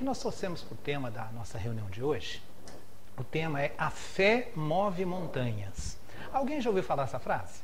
[0.00, 2.42] que nós trouxemos para o tema da nossa reunião de hoje,
[3.18, 5.98] o tema é A fé move montanhas.
[6.32, 7.60] Alguém já ouviu falar essa frase?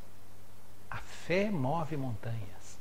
[0.91, 2.79] A fé move montanhas.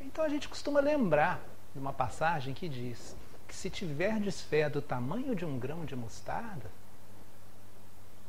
[0.00, 1.40] Então a gente costuma lembrar
[1.72, 3.16] de uma passagem que diz
[3.48, 6.70] que se tiverdes fé do tamanho de um grão de mostarda,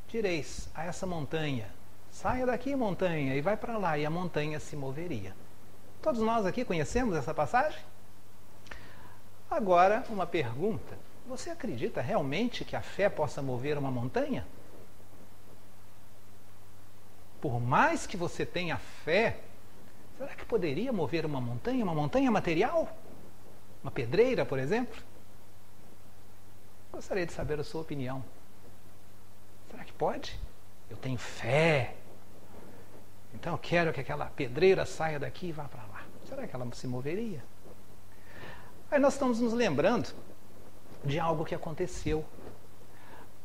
[0.07, 1.69] direis a essa montanha:
[2.09, 5.35] saia daqui, montanha, e vai para lá, e a montanha se moveria.
[6.01, 7.79] Todos nós aqui conhecemos essa passagem?
[9.49, 14.45] Agora, uma pergunta: você acredita realmente que a fé possa mover uma montanha?
[17.41, 19.39] Por mais que você tenha fé,
[20.17, 21.83] será que poderia mover uma montanha?
[21.83, 22.89] Uma montanha material?
[23.83, 25.01] Uma pedreira, por exemplo?
[26.91, 28.23] Gostaria de saber a sua opinião.
[29.69, 30.39] Será que pode?
[30.89, 31.95] Eu tenho fé.
[33.33, 36.03] Então eu quero que aquela pedreira saia daqui e vá para lá.
[36.27, 37.43] Será que ela se moveria?
[38.91, 40.13] Aí nós estamos nos lembrando
[41.03, 42.23] de algo que aconteceu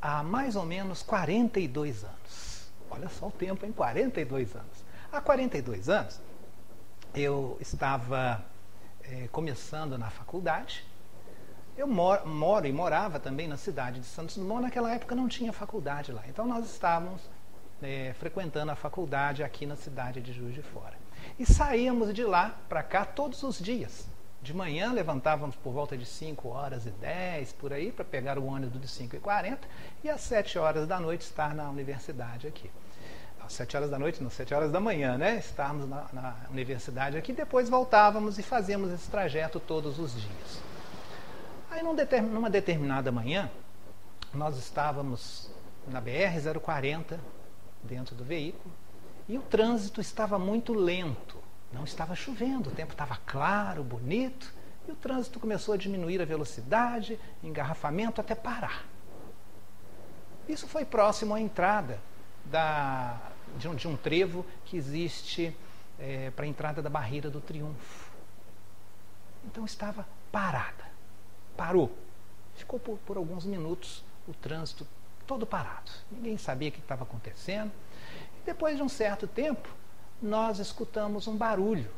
[0.01, 2.71] há mais ou menos 42 anos.
[2.91, 4.85] Olha só o tempo, em 42 anos.
[5.11, 6.21] Há 42 anos,
[7.15, 8.45] eu estava
[9.03, 10.85] é, começando na faculdade.
[11.77, 14.63] Eu moro, moro, e morava também na cidade de Santos Dumont.
[14.63, 16.23] Naquela época não tinha faculdade lá.
[16.29, 17.23] Então nós estávamos
[17.83, 20.99] é, frequentando a faculdade aqui na cidade de Juiz de Fora.
[21.39, 24.10] E saíamos de lá para cá todos os dias.
[24.43, 28.47] De manhã levantávamos por volta de 5 horas e 10, por aí, para pegar o
[28.47, 29.69] ônibus de 5 e 40
[30.03, 32.71] e às 7 horas da noite estar na universidade aqui.
[33.45, 35.37] Às 7 horas da noite, não, 7 horas da manhã, né?
[35.37, 40.63] Estarmos na, na universidade aqui, depois voltávamos e fazíamos esse trajeto todos os dias.
[41.71, 43.51] Aí numa determinada manhã,
[44.33, 45.51] nós estávamos
[45.87, 47.19] na BR-040,
[47.83, 48.73] dentro do veículo,
[49.29, 51.37] e o trânsito estava muito lento.
[51.73, 54.53] Não estava chovendo, o tempo estava claro, bonito,
[54.89, 58.85] e o trânsito começou a diminuir a velocidade, engarrafamento até parar.
[60.49, 62.01] Isso foi próximo à entrada
[62.45, 63.21] da,
[63.57, 65.57] de, um, de um trevo que existe
[65.99, 68.11] é, para a entrada da Barreira do Triunfo.
[69.45, 70.91] Então estava parada.
[71.57, 71.97] Parou.
[72.55, 74.87] Ficou por, por alguns minutos o trânsito
[75.27, 75.91] todo parado.
[76.11, 77.71] Ninguém sabia o que estava acontecendo.
[78.43, 79.69] E depois de um certo tempo,
[80.21, 81.91] nós escutamos um barulho,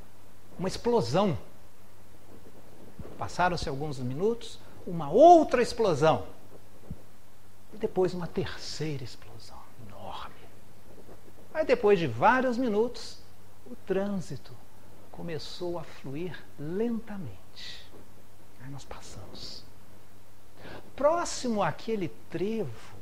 [0.59, 1.37] uma explosão.
[3.19, 6.27] Passaram-se alguns minutos, uma outra explosão.
[7.73, 10.35] E depois uma terceira explosão enorme.
[11.55, 13.19] Aí depois de vários minutos,
[13.67, 14.53] o trânsito
[15.11, 17.91] começou a fluir lentamente.
[18.63, 19.65] Aí nós passamos.
[20.95, 22.97] Próximo àquele trevo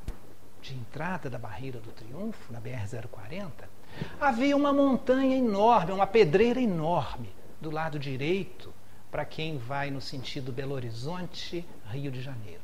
[0.62, 3.50] de entrada da Barreira do Triunfo, na BR-040,
[4.20, 7.30] havia uma montanha enorme, uma pedreira enorme
[7.60, 8.72] do lado direito,
[9.10, 12.62] para quem vai no sentido Belo Horizonte, Rio de Janeiro.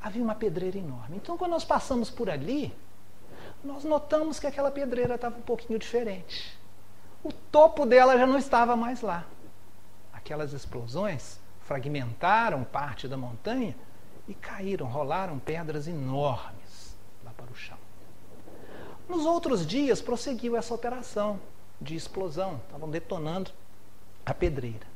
[0.00, 1.16] Havia uma pedreira enorme.
[1.16, 2.74] Então, quando nós passamos por ali,
[3.64, 6.58] nós notamos que aquela pedreira estava um pouquinho diferente.
[7.22, 9.24] O topo dela já não estava mais lá.
[10.12, 13.74] Aquelas explosões fragmentaram parte da montanha
[14.28, 16.94] e caíram, rolaram pedras enormes
[17.24, 17.78] lá para o chão.
[19.08, 21.38] Nos outros dias prosseguiu essa operação
[21.80, 23.50] de explosão, estavam detonando
[24.24, 24.86] a pedreira.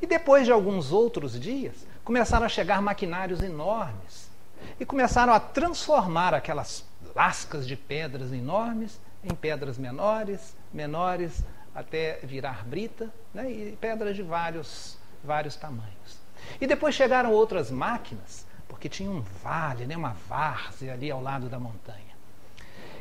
[0.00, 4.30] E depois de alguns outros dias, começaram a chegar maquinários enormes
[4.78, 6.84] e começaram a transformar aquelas
[7.14, 11.42] lascas de pedras enormes em pedras menores, menores
[11.74, 16.18] até virar brita, né, e pedras de vários, vários tamanhos.
[16.60, 21.48] E depois chegaram outras máquinas, porque tinha um vale, né, uma várzea ali ao lado
[21.48, 22.09] da montanha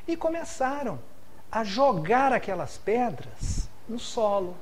[0.09, 0.97] e começaram
[1.51, 4.57] a jogar aquelas pedras no solo.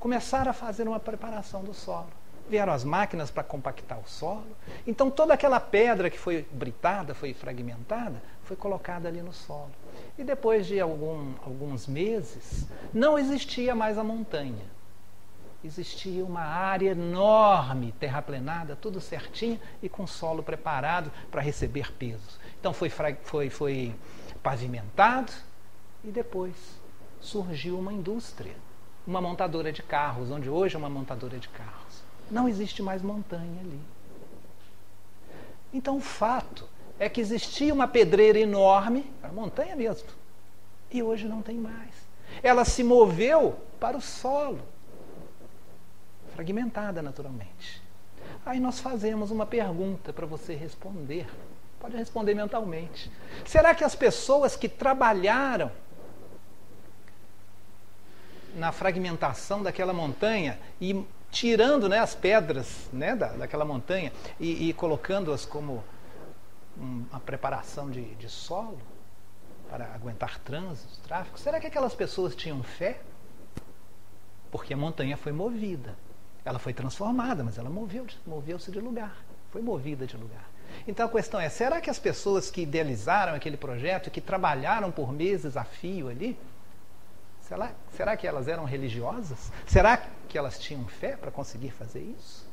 [0.00, 2.08] Começaram a fazer uma preparação do solo.
[2.48, 4.56] Vieram as máquinas para compactar o solo.
[4.86, 9.70] Então toda aquela pedra que foi britada, foi fragmentada, foi colocada ali no solo.
[10.16, 14.78] E depois de algum, alguns meses, não existia mais a montanha.
[15.62, 22.40] Existia uma área enorme, terraplenada, tudo certinho e com solo preparado para receber pesos.
[22.58, 23.94] Então foi, foi, foi
[24.48, 25.30] pavimentado
[26.02, 26.54] e depois
[27.20, 28.56] surgiu uma indústria,
[29.06, 32.02] uma montadora de carros, onde hoje é uma montadora de carros.
[32.30, 33.78] Não existe mais montanha ali.
[35.70, 36.66] Então o fato
[36.98, 40.08] é que existia uma pedreira enorme, a montanha mesmo,
[40.90, 41.92] e hoje não tem mais.
[42.42, 44.62] Ela se moveu para o solo,
[46.34, 47.82] fragmentada naturalmente.
[48.46, 51.26] Aí nós fazemos uma pergunta para você responder.
[51.80, 53.10] Pode responder mentalmente.
[53.46, 55.70] Será que as pessoas que trabalharam
[58.54, 64.72] na fragmentação daquela montanha e tirando né, as pedras né, da, daquela montanha e, e
[64.72, 65.84] colocando-as como
[66.76, 68.78] uma preparação de, de solo
[69.68, 71.38] para aguentar trânsito, tráfego?
[71.38, 73.00] Será que aquelas pessoas tinham fé?
[74.50, 75.94] Porque a montanha foi movida.
[76.44, 79.16] Ela foi transformada, mas ela moveu-se moveu de lugar.
[79.50, 80.47] Foi movida de lugar.
[80.86, 85.12] Então a questão é: será que as pessoas que idealizaram aquele projeto, que trabalharam por
[85.12, 86.38] meses a fio ali,
[87.42, 89.52] será, será que elas eram religiosas?
[89.66, 89.96] Será
[90.28, 92.46] que elas tinham fé para conseguir fazer isso?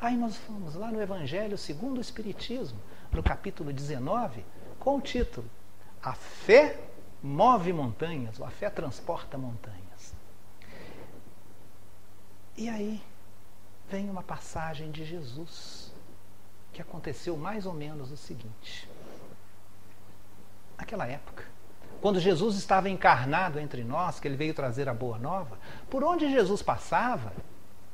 [0.00, 2.78] Aí nós fomos lá no Evangelho segundo o Espiritismo,
[3.12, 4.44] no capítulo 19,
[4.78, 5.48] com o título
[6.02, 6.78] A fé
[7.22, 10.14] move montanhas, ou a fé transporta montanhas.
[12.56, 13.02] E aí
[13.88, 15.85] vem uma passagem de Jesus
[16.76, 18.86] que aconteceu mais ou menos o seguinte.
[20.76, 21.42] Naquela época,
[22.02, 25.58] quando Jesus estava encarnado entre nós, que ele veio trazer a boa nova,
[25.88, 27.32] por onde Jesus passava,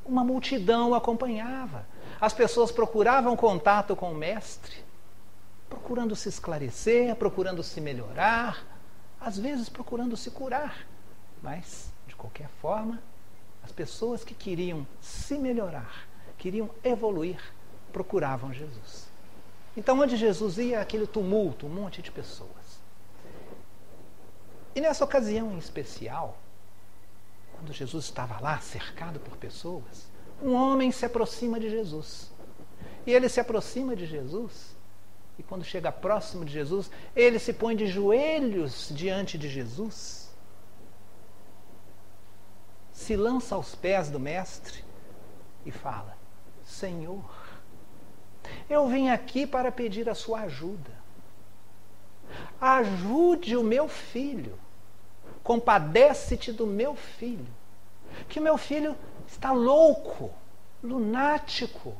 [0.05, 1.87] uma multidão o acompanhava.
[2.20, 4.82] As pessoas procuravam contato com o Mestre,
[5.70, 8.67] procurando se esclarecer, procurando se melhorar,
[9.20, 10.84] às vezes procurando se curar.
[11.40, 13.00] Mas, de qualquer forma,
[13.62, 17.38] as pessoas que queriam se melhorar, queriam evoluir,
[17.92, 19.08] procuravam Jesus.
[19.76, 22.50] Então, onde Jesus ia, aquele tumulto, um monte de pessoas.
[24.74, 26.38] E nessa ocasião em especial,
[27.52, 30.08] quando Jesus estava lá cercado por pessoas,
[30.42, 32.30] um homem se aproxima de Jesus.
[33.06, 34.76] E ele se aproxima de Jesus,
[35.38, 40.22] e quando chega próximo de Jesus, ele se põe de joelhos diante de Jesus
[43.02, 44.84] se lança aos pés do Mestre
[45.66, 46.16] e fala:
[46.64, 47.24] Senhor,
[48.72, 50.90] eu vim aqui para pedir a sua ajuda.
[52.60, 54.58] Ajude o meu filho.
[55.42, 57.46] Compadece-te do meu filho.
[58.28, 58.96] Que o meu filho
[59.26, 60.32] está louco,
[60.82, 61.94] lunático.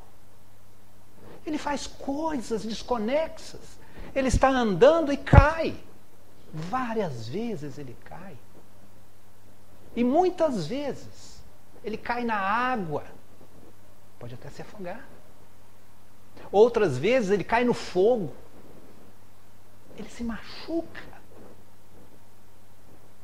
[1.44, 3.78] Ele faz coisas desconexas.
[4.14, 5.74] Ele está andando e cai.
[6.52, 8.36] Várias vezes ele cai.
[9.94, 11.42] E muitas vezes
[11.84, 13.04] ele cai na água,
[14.19, 15.04] pode até se afogar.
[16.50, 18.32] Outras vezes ele cai no fogo,
[19.96, 21.00] ele se machuca.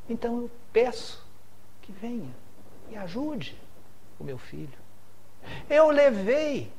[0.09, 1.25] Então eu peço
[1.83, 2.35] que venha
[2.91, 3.57] e ajude
[4.19, 4.79] o meu filho.
[5.69, 6.73] Eu levei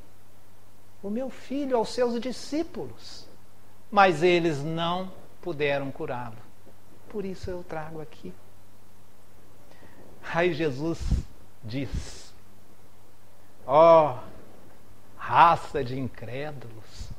[1.02, 3.28] o meu filho aos seus discípulos,
[3.92, 5.12] mas eles não
[5.42, 6.38] puderam curá-lo.
[7.10, 8.34] Por isso eu trago aqui
[10.34, 11.00] Aí Jesus
[11.64, 12.34] diz:
[13.66, 14.29] Ó, oh,
[15.30, 17.12] raça de incrédulos,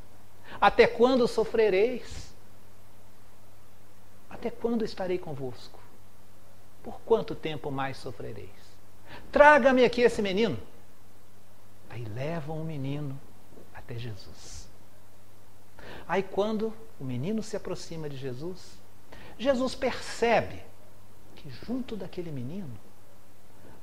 [0.60, 2.34] até quando sofrereis?
[4.28, 5.78] Até quando estarei convosco?
[6.82, 8.50] Por quanto tempo mais sofrereis?
[9.30, 10.58] Traga-me aqui esse menino.
[11.88, 13.18] Aí levam o menino
[13.72, 14.68] até Jesus.
[16.08, 18.76] Aí, quando o menino se aproxima de Jesus,
[19.38, 20.60] Jesus percebe
[21.36, 22.76] que junto daquele menino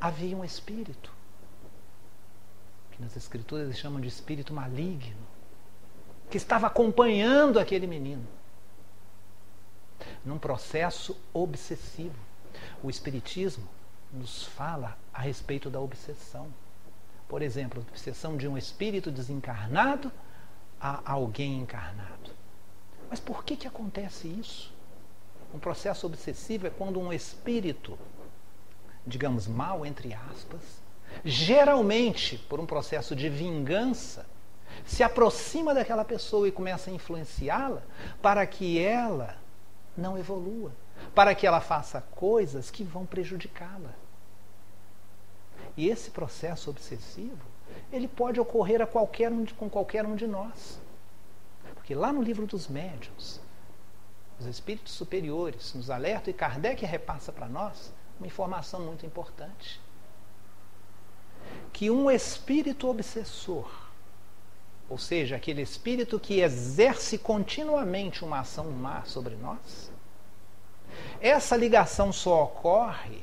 [0.02, 1.17] havia um espírito,
[2.98, 5.16] que nas Escrituras eles chamam de espírito maligno,
[6.30, 8.28] que estava acompanhando aquele menino
[10.26, 12.20] num processo obsessivo.
[12.84, 13.68] O Espiritismo
[14.12, 16.48] nos fala a respeito da obsessão.
[17.30, 20.12] Por exemplo, a obsessão de um espírito desencarnado
[20.80, 22.32] a alguém encarnado.
[23.10, 24.74] Mas por que, que acontece isso?
[25.54, 27.98] Um processo obsessivo é quando um espírito
[29.08, 30.62] digamos, mal, entre aspas,
[31.24, 34.26] geralmente por um processo de vingança,
[34.86, 37.82] se aproxima daquela pessoa e começa a influenciá-la
[38.22, 39.36] para que ela
[39.96, 40.72] não evolua,
[41.14, 43.94] para que ela faça coisas que vão prejudicá-la.
[45.76, 47.46] E esse processo obsessivo,
[47.92, 50.80] ele pode ocorrer a qualquer um, com qualquer um de nós.
[51.76, 53.40] Porque lá no livro dos médiuns,
[54.40, 59.80] os espíritos superiores nos alertam e Kardec repassa para nós uma informação muito importante.
[61.72, 63.70] Que um espírito obsessor,
[64.90, 69.92] ou seja, aquele espírito que exerce continuamente uma ação má sobre nós,
[71.20, 73.22] essa ligação só ocorre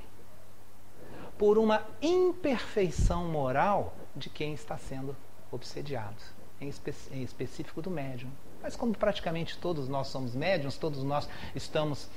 [1.38, 5.16] por uma imperfeição moral de quem está sendo
[5.50, 6.16] obsediado,
[6.60, 8.30] em, espe em específico do médium.
[8.62, 12.08] Mas como praticamente todos nós somos médiums, todos nós estamos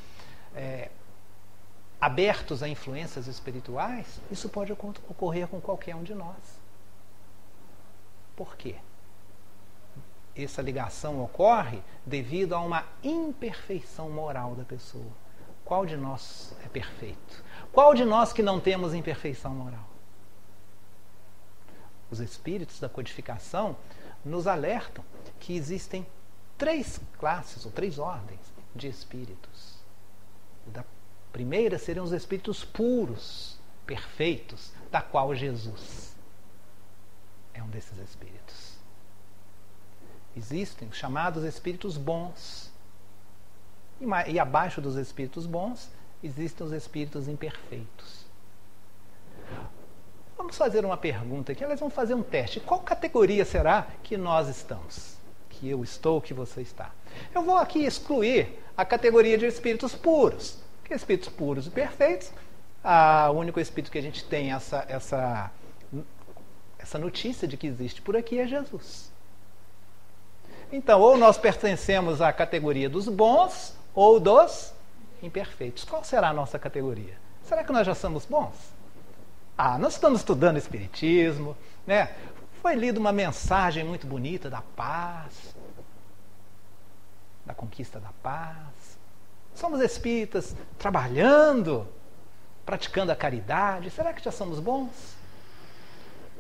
[0.55, 0.89] é,
[1.99, 6.35] abertos a influências espirituais, isso pode ocorrer com qualquer um de nós.
[8.35, 8.75] Por quê?
[10.35, 15.11] Essa ligação ocorre devido a uma imperfeição moral da pessoa.
[15.65, 17.43] Qual de nós é perfeito?
[17.71, 19.87] Qual de nós que não temos imperfeição moral?
[22.09, 23.75] os espíritos da codificação
[24.23, 25.03] nos alertam
[25.39, 26.05] que existem
[26.57, 28.39] três classes ou três ordens
[28.75, 29.77] de espíritos.
[30.67, 30.83] Da
[31.31, 36.15] primeira seriam os espíritos puros, perfeitos, da qual Jesus
[37.53, 38.77] é um desses espíritos.
[40.35, 42.71] Existem os chamados espíritos bons.
[43.99, 45.89] E, e abaixo dos espíritos bons
[46.23, 48.25] existem os espíritos imperfeitos.
[50.37, 52.59] Vamos fazer uma pergunta aqui, elas vão fazer um teste.
[52.59, 55.17] Qual categoria será que nós estamos?
[55.49, 56.91] Que eu estou, que você está.
[57.33, 60.59] Eu vou aqui excluir a categoria de espíritos puros.
[60.89, 62.31] Espíritos puros e perfeitos,
[62.83, 65.51] a, o único espírito que a gente tem essa, essa,
[66.79, 69.11] essa notícia de que existe por aqui é Jesus.
[70.71, 74.73] Então, ou nós pertencemos à categoria dos bons ou dos
[75.21, 75.83] imperfeitos.
[75.83, 77.17] Qual será a nossa categoria?
[77.43, 78.55] Será que nós já somos bons?
[79.57, 82.15] Ah, nós estamos estudando Espiritismo, né?
[82.61, 85.55] Foi lida uma mensagem muito bonita da paz,
[87.45, 88.76] da conquista da paz.
[89.57, 91.87] Somos espíritas trabalhando,
[92.63, 93.89] praticando a caridade.
[93.89, 95.15] Será que já somos bons?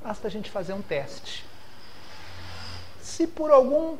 [0.03, 1.43] Basta a gente fazer um teste.
[3.01, 3.97] Se por algum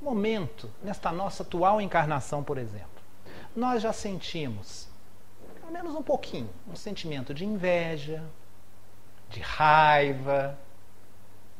[0.00, 3.02] momento, nesta nossa atual encarnação, por exemplo,
[3.54, 4.88] nós já sentimos
[5.60, 8.24] pelo menos um pouquinho, um sentimento de inveja,
[9.28, 10.58] de raiva,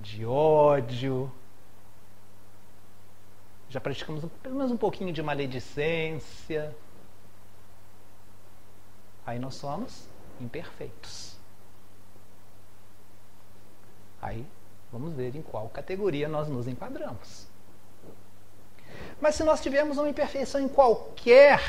[0.01, 1.31] de ódio.
[3.75, 6.73] Já praticamos pelo menos um pouquinho de maledicência.
[9.27, 10.09] Aí nós somos
[10.41, 11.37] imperfeitos.
[14.23, 14.47] Aí
[14.93, 17.49] vamos ver em qual categoria nós nos enquadramos.
[19.21, 21.61] Mas se nós tivermos uma imperfeição em qualquer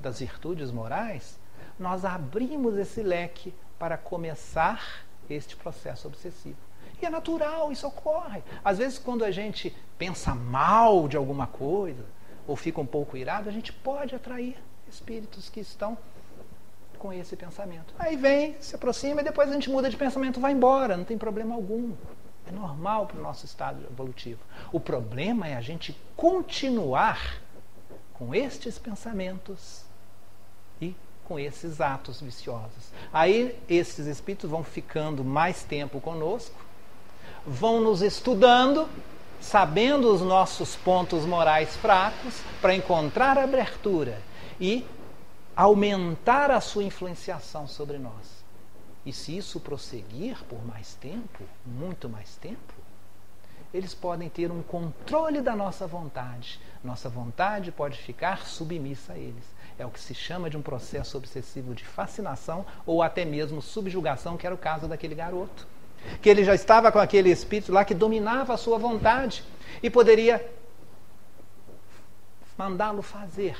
[0.00, 1.38] das virtudes morais,
[1.78, 6.69] nós abrimos esse leque para começar este processo obsessivo.
[7.00, 8.42] E é natural, isso ocorre.
[8.64, 12.04] Às vezes, quando a gente pensa mal de alguma coisa,
[12.46, 14.56] ou fica um pouco irado, a gente pode atrair
[14.88, 15.96] espíritos que estão
[16.98, 17.94] com esse pensamento.
[17.98, 21.16] Aí vem, se aproxima e depois a gente muda de pensamento, vai embora, não tem
[21.16, 21.92] problema algum.
[22.46, 24.40] É normal para o nosso estado evolutivo.
[24.72, 27.40] O problema é a gente continuar
[28.12, 29.84] com estes pensamentos
[30.80, 32.92] e com esses atos viciosos.
[33.12, 36.58] Aí esses espíritos vão ficando mais tempo conosco,
[37.46, 38.88] vão nos estudando,
[39.40, 44.20] sabendo os nossos pontos morais fracos, para encontrar abertura
[44.60, 44.84] e
[45.56, 48.40] aumentar a sua influenciação sobre nós.
[49.04, 52.74] E se isso prosseguir por mais tempo, muito mais tempo,
[53.72, 56.60] eles podem ter um controle da nossa vontade.
[56.82, 59.44] Nossa vontade pode ficar submissa a eles.
[59.78, 64.36] É o que se chama de um processo obsessivo de fascinação ou até mesmo subjugação,
[64.36, 65.66] que era o caso daquele garoto.
[66.20, 69.44] Que ele já estava com aquele espírito lá que dominava a sua vontade
[69.82, 70.44] e poderia
[72.56, 73.56] mandá-lo fazer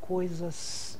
[0.00, 0.98] coisas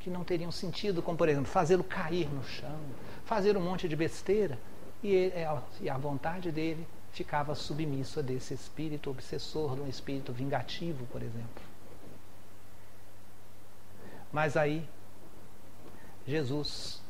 [0.00, 2.78] que não teriam sentido, como por exemplo, fazê-lo cair no chão,
[3.24, 4.58] fazer um monte de besteira.
[5.02, 10.32] E, ele, é, e a vontade dele ficava submissa desse espírito obsessor, de um espírito
[10.32, 11.62] vingativo, por exemplo.
[14.32, 14.86] Mas aí,
[16.26, 17.02] Jesus,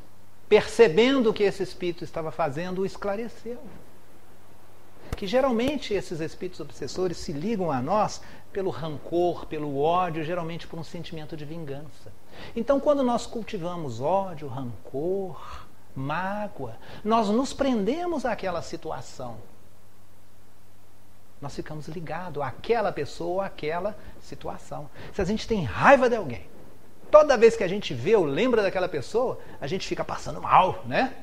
[0.49, 3.59] percebendo o que esse espírito estava fazendo, o esclareceu.
[5.15, 10.79] Que geralmente esses espíritos obsessores se ligam a nós pelo rancor, pelo ódio, geralmente por
[10.79, 12.11] um sentimento de vingança.
[12.55, 19.37] Então, quando nós cultivamos ódio, rancor, mágoa, nós nos prendemos àquela situação.
[21.41, 24.89] Nós ficamos ligados àquela pessoa, àquela situação.
[25.13, 26.47] Se a gente tem raiva de alguém,
[27.09, 30.83] Toda vez que a gente vê ou lembra daquela pessoa, a gente fica passando mal,
[30.85, 31.13] né?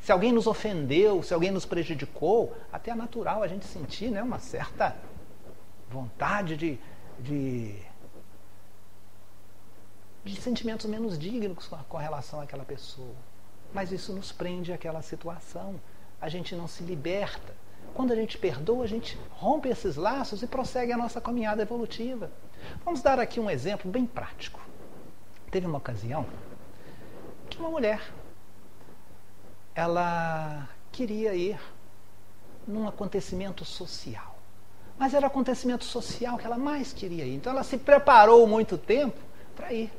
[0.00, 4.22] Se alguém nos ofendeu, se alguém nos prejudicou, até é natural a gente sentir né,
[4.22, 4.96] uma certa
[5.90, 6.78] vontade de,
[7.18, 7.74] de,
[10.24, 13.16] de sentimentos menos dignos com relação àquela pessoa.
[13.74, 15.74] Mas isso nos prende àquela situação.
[16.20, 17.52] A gente não se liberta.
[17.92, 22.30] Quando a gente perdoa, a gente rompe esses laços e prossegue a nossa caminhada evolutiva.
[22.84, 24.60] Vamos dar aqui um exemplo bem prático.
[25.56, 26.26] Teve uma ocasião
[27.48, 28.12] que uma mulher
[29.74, 31.58] ela queria ir
[32.68, 34.38] num acontecimento social.
[34.98, 37.36] Mas era o acontecimento social que ela mais queria ir.
[37.36, 39.16] Então ela se preparou muito tempo
[39.56, 39.90] para ir.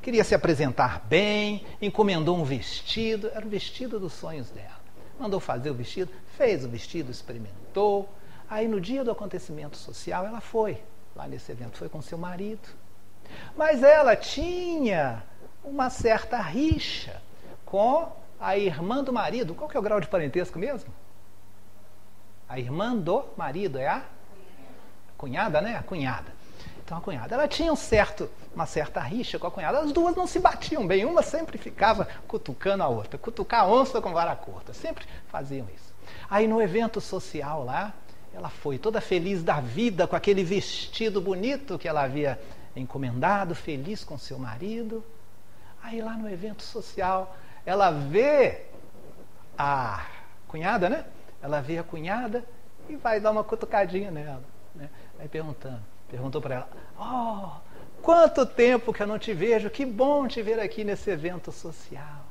[0.00, 4.78] Queria se apresentar bem, encomendou um vestido, era o vestido dos sonhos dela.
[5.18, 8.08] Mandou fazer o vestido, fez o vestido, experimentou.
[8.48, 10.80] Aí no dia do acontecimento social ela foi
[11.16, 12.68] lá nesse evento, foi com seu marido.
[13.56, 15.22] Mas ela tinha
[15.64, 17.20] uma certa rixa
[17.64, 18.10] com
[18.40, 19.54] a irmã do marido.
[19.54, 20.92] Qual que é o grau de parentesco mesmo?
[22.48, 24.02] A irmã do marido é a
[25.16, 25.76] cunhada, né?
[25.76, 26.32] A cunhada.
[26.82, 29.78] Então a cunhada, ela tinha um certo, uma certa rixa com a cunhada.
[29.78, 34.00] As duas não se batiam bem, uma sempre ficava cutucando a outra, cutucar a onça
[34.00, 35.94] com vara curta, sempre faziam isso.
[36.28, 37.94] Aí no evento social lá,
[38.34, 42.40] ela foi toda feliz da vida com aquele vestido bonito que ela havia
[42.80, 45.04] encomendado, feliz com seu marido.
[45.82, 48.62] Aí lá no evento social, ela vê
[49.56, 50.06] a
[50.48, 51.04] cunhada, né?
[51.42, 52.44] Ela vê a cunhada
[52.88, 54.42] e vai dar uma cutucadinha nela,
[54.74, 54.90] né?
[55.18, 56.68] Aí perguntando, perguntou para ela:
[56.98, 57.60] "Oh,
[58.02, 59.70] quanto tempo que eu não te vejo?
[59.70, 62.24] Que bom te ver aqui nesse evento social.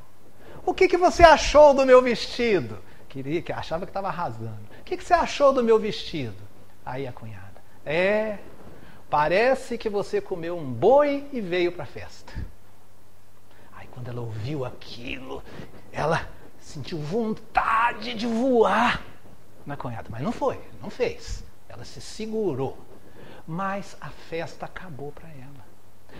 [0.66, 2.78] O que que você achou do meu vestido?"
[3.08, 4.60] Queria, que achava que estava arrasando.
[4.82, 6.38] O que, que você achou do meu vestido?
[6.86, 8.38] Aí a cunhada: "É,
[9.10, 12.34] parece que você comeu um boi e veio para a festa."
[14.00, 15.44] quando ela ouviu aquilo,
[15.92, 16.26] ela
[16.58, 19.04] sentiu vontade de voar
[19.66, 20.08] na cunhada.
[20.10, 21.44] Mas não foi, não fez.
[21.68, 22.78] Ela se segurou.
[23.46, 25.68] Mas a festa acabou para ela.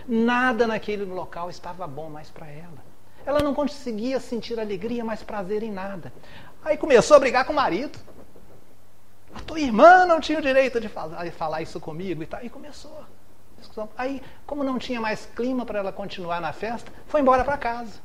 [0.06, 2.84] Nada naquele local estava bom mais para ela.
[3.24, 6.12] Ela não conseguia sentir alegria, mais prazer em nada.
[6.62, 7.98] Aí começou a brigar com o marido.
[9.34, 12.44] A tua irmã não tinha o direito de falar isso comigo e tal.
[12.44, 13.04] E começou.
[13.96, 18.00] Aí, como não tinha mais clima para ela continuar na festa, foi embora para casa.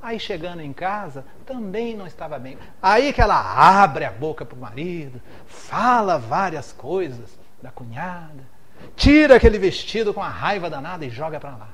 [0.00, 2.58] Aí chegando em casa, também não estava bem.
[2.80, 3.36] Aí que ela
[3.82, 8.46] abre a boca para o marido, fala várias coisas da cunhada,
[8.94, 11.70] tira aquele vestido com a raiva danada e joga para lá.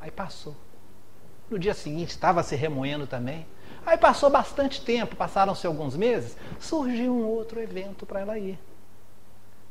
[0.00, 0.56] Aí passou.
[1.50, 3.46] No dia seguinte estava se remoendo também.
[3.86, 8.58] Aí passou bastante tempo, passaram-se alguns meses, surgiu um outro evento para ela ir.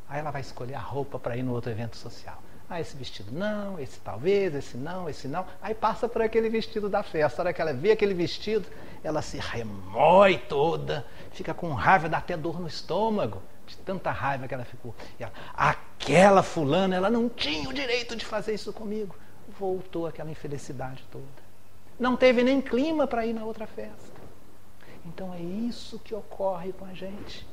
[0.10, 2.42] Aí ela vai escolher a roupa para ir no outro evento social.
[2.70, 5.46] Ah, esse vestido não, esse talvez, esse não, esse não.
[5.62, 7.42] Aí passa por aquele vestido da festa.
[7.42, 8.68] A hora que ela vê aquele vestido,
[9.02, 14.48] ela se remói toda, fica com raiva, dá até dor no estômago, de tanta raiva
[14.50, 14.94] que ela ficou.
[15.18, 19.16] Ela, aquela fulana, ela não tinha o direito de fazer isso comigo.
[19.58, 21.47] Voltou aquela infelicidade toda.
[22.00, 24.18] Não teve nem clima para ir na outra festa.
[25.06, 27.48] Então é isso que ocorre com a gente.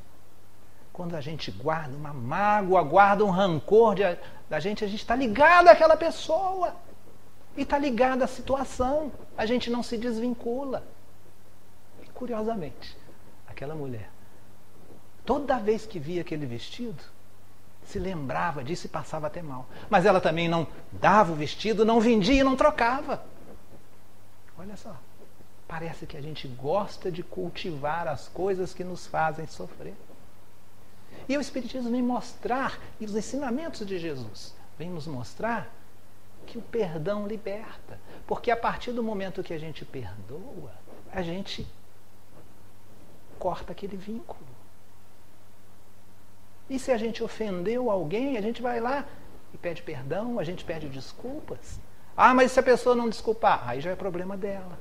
[0.93, 4.03] Quando a gente guarda uma mágoa, guarda um rancor de,
[4.49, 6.75] da gente, a gente está ligado àquela pessoa.
[7.57, 9.11] E está ligado à situação.
[9.37, 10.85] A gente não se desvincula.
[12.03, 12.97] E curiosamente,
[13.47, 14.11] aquela mulher,
[15.25, 17.03] toda vez que via aquele vestido,
[17.87, 19.67] se lembrava disso e passava até mal.
[19.89, 23.23] Mas ela também não dava o vestido, não vendia e não trocava.
[24.59, 24.97] Olha só.
[25.67, 29.95] Parece que a gente gosta de cultivar as coisas que nos fazem sofrer.
[31.29, 35.71] E o Espiritismo vem mostrar, e os ensinamentos de Jesus vêm nos mostrar
[36.47, 37.99] que o perdão liberta.
[38.27, 40.73] Porque a partir do momento que a gente perdoa,
[41.11, 41.67] a gente
[43.39, 44.45] corta aquele vínculo.
[46.69, 49.07] E se a gente ofendeu alguém, a gente vai lá
[49.53, 51.79] e pede perdão, a gente pede desculpas.
[52.17, 54.79] Ah, mas se a pessoa não desculpar, aí já é problema dela.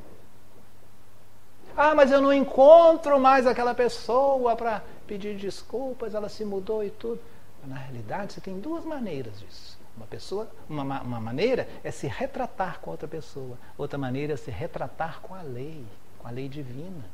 [1.76, 6.92] Ah, mas eu não encontro mais aquela pessoa para pedir desculpas, ela se mudou e
[6.92, 7.20] tudo.
[7.64, 9.78] Na realidade, você tem duas maneiras disso.
[9.96, 14.52] Uma pessoa, uma, uma maneira é se retratar com outra pessoa, outra maneira é se
[14.52, 15.86] retratar com a lei,
[16.20, 17.06] com a lei divina.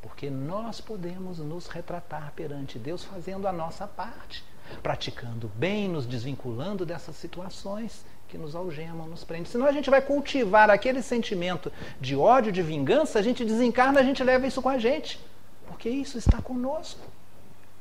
[0.00, 4.44] Porque nós podemos nos retratar perante Deus fazendo a nossa parte,
[4.82, 9.46] praticando bem, nos desvinculando dessas situações que nos algemam, nos prendem.
[9.46, 14.02] Senão a gente vai cultivar aquele sentimento de ódio, de vingança, a gente desencarna, a
[14.02, 15.20] gente leva isso com a gente.
[15.66, 17.00] Porque isso está conosco.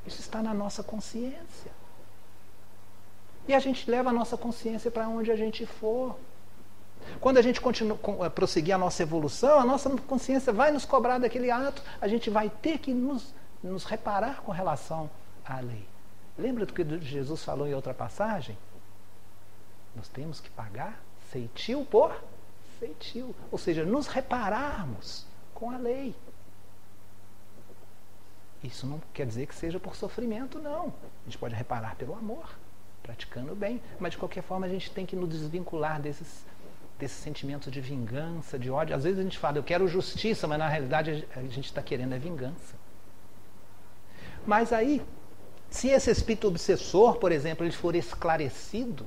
[0.05, 1.71] Isso está na nossa consciência.
[3.47, 6.15] E a gente leva a nossa consciência para onde a gente for.
[7.19, 11.19] Quando a gente continua, eh, prosseguir a nossa evolução, a nossa consciência vai nos cobrar
[11.19, 15.09] daquele ato, a gente vai ter que nos, nos reparar com relação
[15.45, 15.85] à lei.
[16.37, 18.57] Lembra do que Jesus falou em outra passagem?
[19.95, 22.15] Nós temos que pagar ceitil por
[22.79, 23.33] ceitil.
[23.51, 26.13] Ou seja, nos repararmos com a lei.
[28.63, 30.87] Isso não quer dizer que seja por sofrimento, não.
[30.87, 32.49] A gente pode reparar pelo amor,
[33.03, 33.81] praticando bem.
[33.99, 36.45] Mas de qualquer forma a gente tem que nos desvincular desses,
[36.97, 38.95] desses sentimentos de vingança, de ódio.
[38.95, 42.13] Às vezes a gente fala, eu quero justiça, mas na realidade a gente está querendo
[42.13, 42.75] é vingança.
[44.45, 45.01] Mas aí,
[45.75, 49.05] se esse espírito obsessor, por exemplo, ele for esclarecido,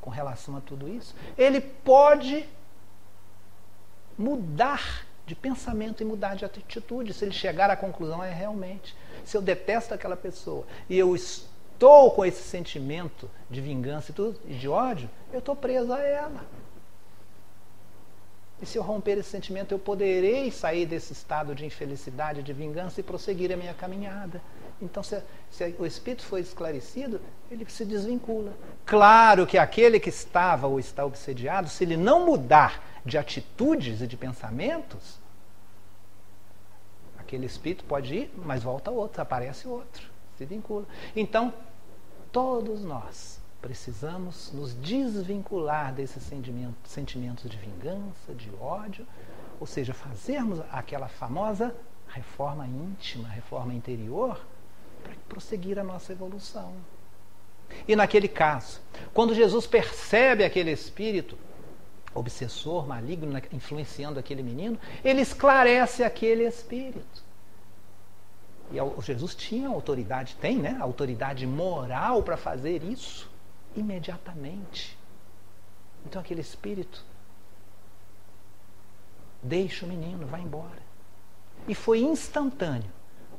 [0.00, 2.48] com relação a tudo isso, ele pode
[4.16, 7.12] mudar de pensamento e mudar de atitude.
[7.12, 8.94] Se ele chegar à conclusão é realmente.
[9.24, 14.38] Se eu detesto aquela pessoa e eu estou com esse sentimento de vingança e tudo
[14.46, 16.44] e de ódio eu estou preso a ela
[18.64, 22.98] E se eu romper esse sentimento, eu poderei sair desse estado de infelicidade, de vingança
[22.98, 24.40] e prosseguir a minha caminhada.
[24.80, 28.54] Então, se, se, o espírito foi esclarecido, ele se desvincula.
[28.86, 34.06] Claro que aquele que estava ou está obsediado, se ele não mudar de atitudes e
[34.06, 35.20] de pensamentos,
[37.18, 40.86] aquele espírito pode ir, mas volta outro, aparece outro, se vincula.
[41.14, 41.52] Então,
[42.32, 49.06] todos nós precisamos nos desvincular desses sentimentos, sentimentos de vingança, de ódio,
[49.58, 51.74] ou seja, fazermos aquela famosa
[52.08, 54.38] reforma íntima, reforma interior,
[55.02, 56.74] para prosseguir a nossa evolução.
[57.88, 58.82] E naquele caso,
[59.14, 61.38] quando Jesus percebe aquele espírito
[62.14, 67.24] obsessor, maligno, influenciando aquele menino, ele esclarece aquele espírito.
[68.70, 70.76] E Jesus tinha autoridade, tem, né?
[70.78, 73.32] Autoridade moral para fazer isso
[73.76, 74.96] imediatamente.
[76.04, 77.04] Então aquele espírito
[79.42, 80.82] deixa o menino, vai embora.
[81.68, 82.90] E foi instantâneo.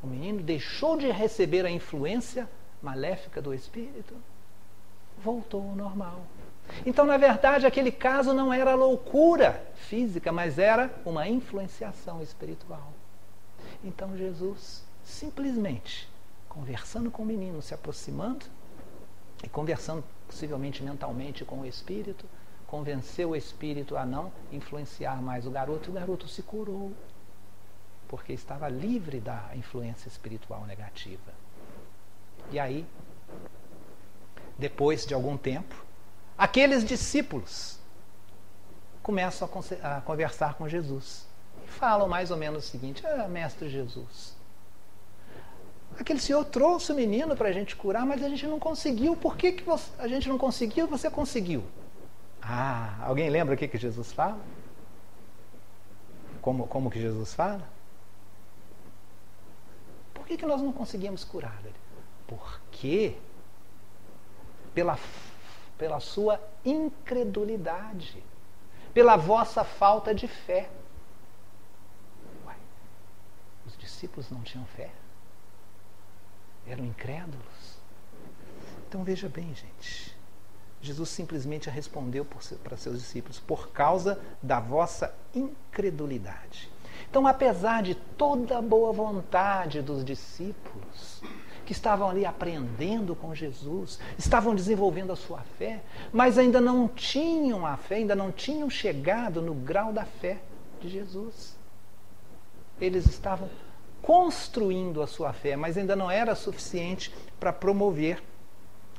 [0.02, 2.48] O menino deixou de receber a influência
[2.82, 4.16] maléfica do espírito,
[5.24, 6.22] voltou ao normal.
[6.86, 12.92] Então, na verdade, aquele caso não era loucura física, mas era uma influenciação espiritual.
[13.84, 16.10] Então, Jesus simplesmente
[16.50, 18.46] conversando com o menino, se aproximando
[19.44, 22.26] e conversando possivelmente mentalmente com o espírito,
[22.68, 26.92] convenceu o espírito a não influenciar mais o garoto e o garoto se curou,
[28.08, 31.34] porque estava livre da influência espiritual negativa.
[32.52, 32.86] E aí,
[34.58, 35.86] depois de algum tempo,
[36.38, 37.80] aqueles discípulos
[39.02, 39.50] começam
[39.84, 41.28] a, conversar com Jesus
[41.64, 44.36] e falam mais ou menos o seguinte: ah, Mestre Jesus,
[46.00, 49.16] Aquele senhor trouxe o menino para a gente curar, mas a gente não conseguiu.
[49.16, 51.64] Por que, que você, a gente não conseguiu você conseguiu?
[52.42, 54.40] Ah, alguém lembra o que, que Jesus fala?
[56.42, 57.68] Como, como que Jesus fala?
[60.14, 61.60] Por que, que nós não conseguimos curar?
[62.28, 63.16] Porque
[64.76, 65.00] pela,
[65.78, 68.22] pela sua incredulidade,
[68.94, 70.70] pela vossa falta de fé.
[72.46, 72.56] Ué,
[73.66, 74.92] os discípulos não tinham fé?
[76.68, 77.80] Eram incrédulos.
[78.88, 80.16] Então veja bem, gente.
[80.82, 82.26] Jesus simplesmente respondeu
[82.64, 86.72] para seus discípulos por causa da vossa incredulidade.
[87.10, 91.22] Então, apesar de toda a boa vontade dos discípulos,
[91.66, 95.82] que estavam ali aprendendo com Jesus, estavam desenvolvendo a sua fé,
[96.14, 100.38] mas ainda não tinham a fé, ainda não tinham chegado no grau da fé
[100.80, 101.58] de Jesus.
[102.80, 103.50] Eles estavam
[104.06, 108.22] construindo a sua fé, mas ainda não era suficiente para promover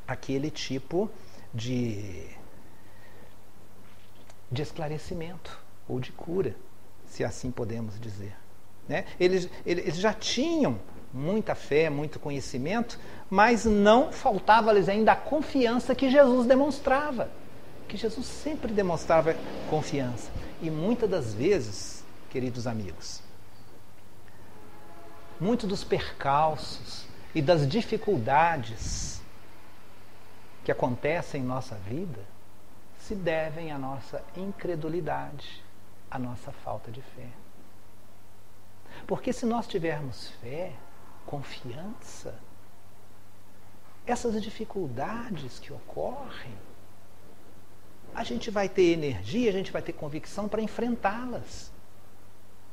[0.06, 1.08] aquele tipo
[1.54, 2.26] de,
[4.50, 6.56] de esclarecimento ou de cura,
[7.06, 8.34] se assim podemos dizer.
[8.88, 9.04] Né?
[9.20, 10.76] Eles, eles já tinham
[11.14, 12.98] muita fé, muito conhecimento,
[13.30, 17.30] mas não faltava-lhes ainda a confiança que Jesus demonstrava.
[17.86, 19.36] Que Jesus sempre demonstrava
[19.70, 20.32] confiança.
[20.60, 23.24] E muitas das vezes, queridos amigos,
[25.40, 29.20] muito dos percalços e das dificuldades
[30.64, 32.20] que acontecem em nossa vida
[32.98, 35.62] se devem à nossa incredulidade,
[36.10, 37.28] à nossa falta de fé.
[39.06, 40.72] Porque se nós tivermos fé,
[41.24, 42.34] confiança,
[44.06, 46.54] essas dificuldades que ocorrem,
[48.14, 51.70] a gente vai ter energia, a gente vai ter convicção para enfrentá-las,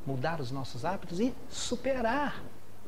[0.06, 2.42] mudar os nossos hábitos e superar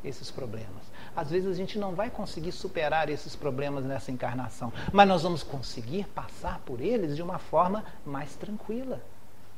[0.07, 0.83] esses problemas.
[1.15, 5.43] Às vezes a gente não vai conseguir superar esses problemas nessa encarnação, mas nós vamos
[5.43, 9.01] conseguir passar por eles de uma forma mais tranquila,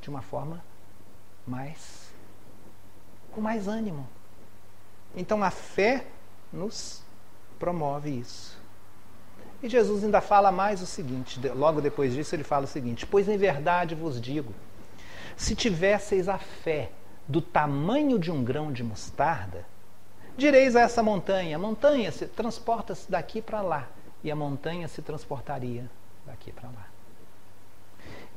[0.01, 0.63] de uma forma
[1.45, 2.07] mais
[3.31, 4.07] com mais ânimo.
[5.15, 6.05] Então a fé
[6.51, 7.01] nos
[7.60, 8.57] promove isso.
[9.62, 13.27] E Jesus ainda fala mais o seguinte, logo depois disso ele fala o seguinte: Pois
[13.27, 14.53] em verdade vos digo,
[15.36, 16.91] se tivesseis a fé
[17.27, 19.65] do tamanho de um grão de mostarda,
[20.38, 23.88] Direis a essa montanha: montanha, se transporta-se daqui para lá.
[24.23, 25.89] E a montanha se transportaria
[26.26, 26.88] daqui para lá.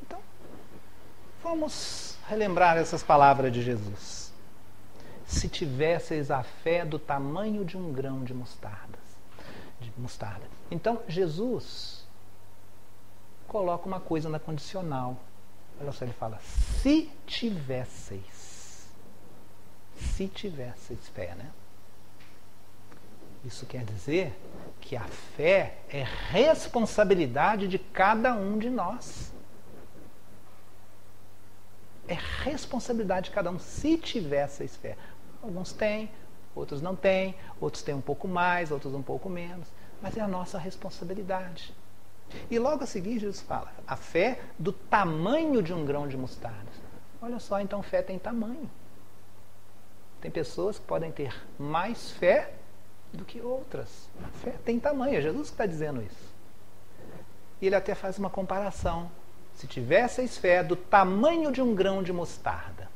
[0.02, 0.18] Então,
[1.42, 4.32] vamos relembrar essas palavras de Jesus.
[5.26, 8.98] Se tivesseis a fé do tamanho de um grão de mostarda.
[9.80, 10.46] De mostarda.
[10.70, 12.06] Então, Jesus
[13.46, 15.16] coloca uma coisa na condicional.
[15.80, 18.88] Olha só, ele fala: se tivesseis.
[19.96, 21.50] Se tivesseis fé, né?
[23.44, 24.38] Isso quer dizer
[24.80, 25.04] que a
[25.36, 29.30] fé é responsabilidade de cada um de nós.
[32.10, 34.96] é responsabilidade de cada um se tiver essa fé.
[35.40, 36.10] Alguns têm,
[36.56, 39.68] outros não têm, outros têm um pouco mais, outros um pouco menos,
[40.02, 41.72] mas é a nossa responsabilidade.
[42.50, 46.70] E logo a seguir Jesus fala: a fé do tamanho de um grão de mostarda.
[47.22, 48.68] Olha só, então fé tem tamanho.
[50.20, 52.54] Tem pessoas que podem ter mais fé
[53.12, 54.08] do que outras.
[54.22, 56.30] A fé tem tamanho, é Jesus que está dizendo isso.
[57.60, 59.10] E ele até faz uma comparação.
[59.54, 62.88] Se tivesseis fé do tamanho de um grão de mostarda.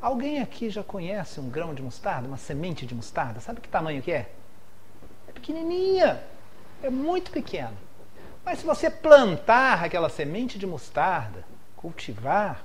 [0.00, 3.40] Alguém aqui já conhece um grão de mostarda, uma semente de mostarda?
[3.40, 4.30] Sabe que tamanho que é?
[5.26, 6.22] É pequenininha,
[6.82, 7.76] é muito pequeno.
[8.44, 11.44] Mas se você plantar aquela semente de mostarda,
[11.76, 12.64] cultivar,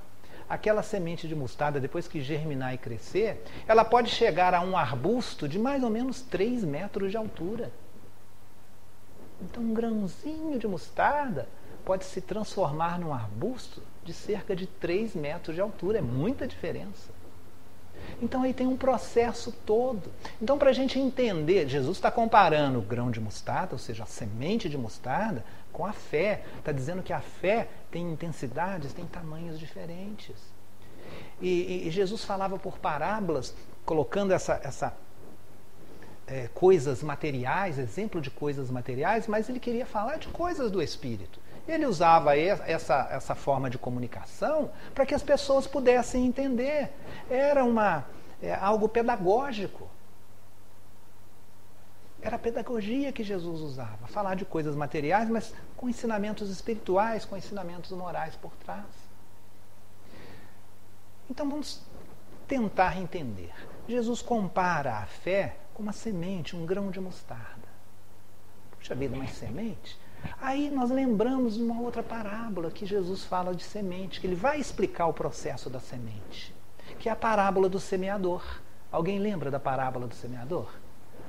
[0.54, 5.48] aquela semente de mostarda, depois que germinar e crescer, ela pode chegar a um arbusto
[5.48, 7.70] de mais ou menos 3 metros de altura.
[9.42, 11.48] Então, um grãozinho de mostarda
[11.84, 15.98] pode se transformar num arbusto de cerca de 3 metros de altura.
[15.98, 17.12] É muita diferença.
[18.20, 20.10] Então aí tem um processo todo.
[20.40, 24.06] Então, para a gente entender, Jesus está comparando o grão de mostarda, ou seja, a
[24.06, 26.42] semente de mostarda, com a fé.
[26.58, 30.36] Está dizendo que a fé tem intensidades, tem tamanhos diferentes.
[31.42, 34.96] E, e Jesus falava por parábolas, colocando essa, essa
[36.26, 41.38] é, coisas materiais, exemplo de coisas materiais, mas ele queria falar de coisas do espírito.
[41.66, 46.90] Ele usava essa, essa forma de comunicação para que as pessoas pudessem entender.
[47.28, 48.04] Era uma,
[48.42, 49.88] é, algo pedagógico.
[52.24, 57.36] Era a pedagogia que Jesus usava, falar de coisas materiais, mas com ensinamentos espirituais, com
[57.36, 58.86] ensinamentos morais por trás.
[61.28, 61.82] Então vamos
[62.48, 63.52] tentar entender.
[63.86, 67.68] Jesus compara a fé com uma semente, um grão de mostarda.
[68.78, 70.00] Puxa vida, mas semente?
[70.40, 74.58] Aí nós lembramos de uma outra parábola que Jesus fala de semente, que ele vai
[74.58, 76.54] explicar o processo da semente,
[76.98, 78.42] que é a parábola do semeador.
[78.90, 80.83] Alguém lembra da parábola do semeador?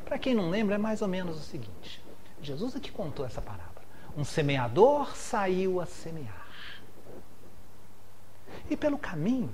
[0.06, 2.02] Para quem não lembra, é mais ou menos o seguinte:
[2.42, 3.84] Jesus é que contou essa parábola.
[4.16, 6.46] Um semeador saiu a semear.
[8.70, 9.54] E pelo caminho,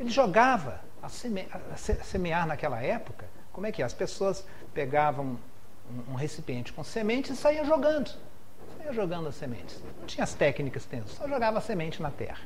[0.00, 3.26] ele jogava a, seme a semear naquela época.
[3.52, 3.84] Como é que é?
[3.84, 5.36] As pessoas pegavam
[5.90, 8.10] um, um recipiente com sementes e saíam jogando.
[8.78, 9.82] Saíam jogando as sementes.
[9.98, 12.40] Não tinha as técnicas tem, só jogava a semente na terra.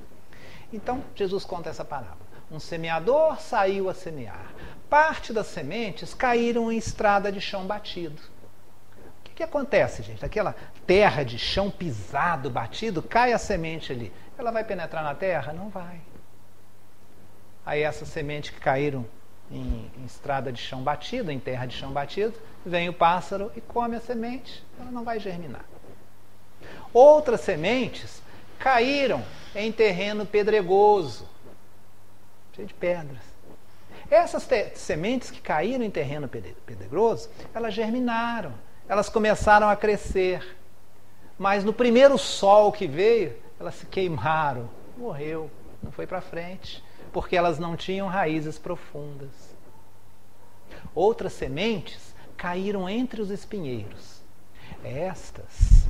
[0.73, 2.33] Então, Jesus conta essa parábola.
[2.51, 4.53] Um semeador saiu a semear.
[4.93, 8.21] Parte das sementes caíram em estrada de chão batido.
[9.21, 10.23] O que, que acontece, gente?
[10.23, 10.55] Aquela
[10.87, 14.13] terra de chão pisado, batido, cai a semente ali.
[14.37, 15.55] Ela vai penetrar na terra?
[15.55, 15.99] Não vai.
[17.65, 19.07] Aí essas sementes que caíram
[19.51, 23.63] em, em, estrada de chão batido, em terra de chão batido, vem o pássaro e
[23.63, 24.63] come a semente.
[24.79, 25.65] Ela não vai germinar.
[26.93, 28.23] Outras sementes
[28.59, 29.25] caíram
[29.55, 31.27] em terreno pedregoso
[32.55, 33.32] cheio de pedras.
[34.13, 38.53] Essas sementes que caíram em terreno pedregoso, elas germinaram,
[38.87, 40.59] elas começaram a crescer.
[41.39, 45.51] Mas no primeiro sol que veio, elas se queimaram, morreu,
[45.83, 49.31] não foi para frente, porque elas não tinham raízes profundas.
[50.95, 54.21] Outras sementes caíram entre os espinheiros.
[54.85, 55.87] Estas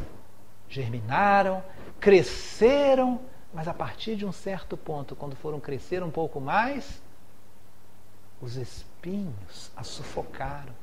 [0.69, 1.61] germinaram,
[1.99, 3.21] cresceram
[3.53, 7.03] mas a partir de um certo ponto, quando foram crescer um pouco mais,
[8.43, 10.75] os espinhos a sufocaram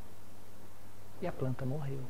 [1.22, 2.02] e a planta morreu.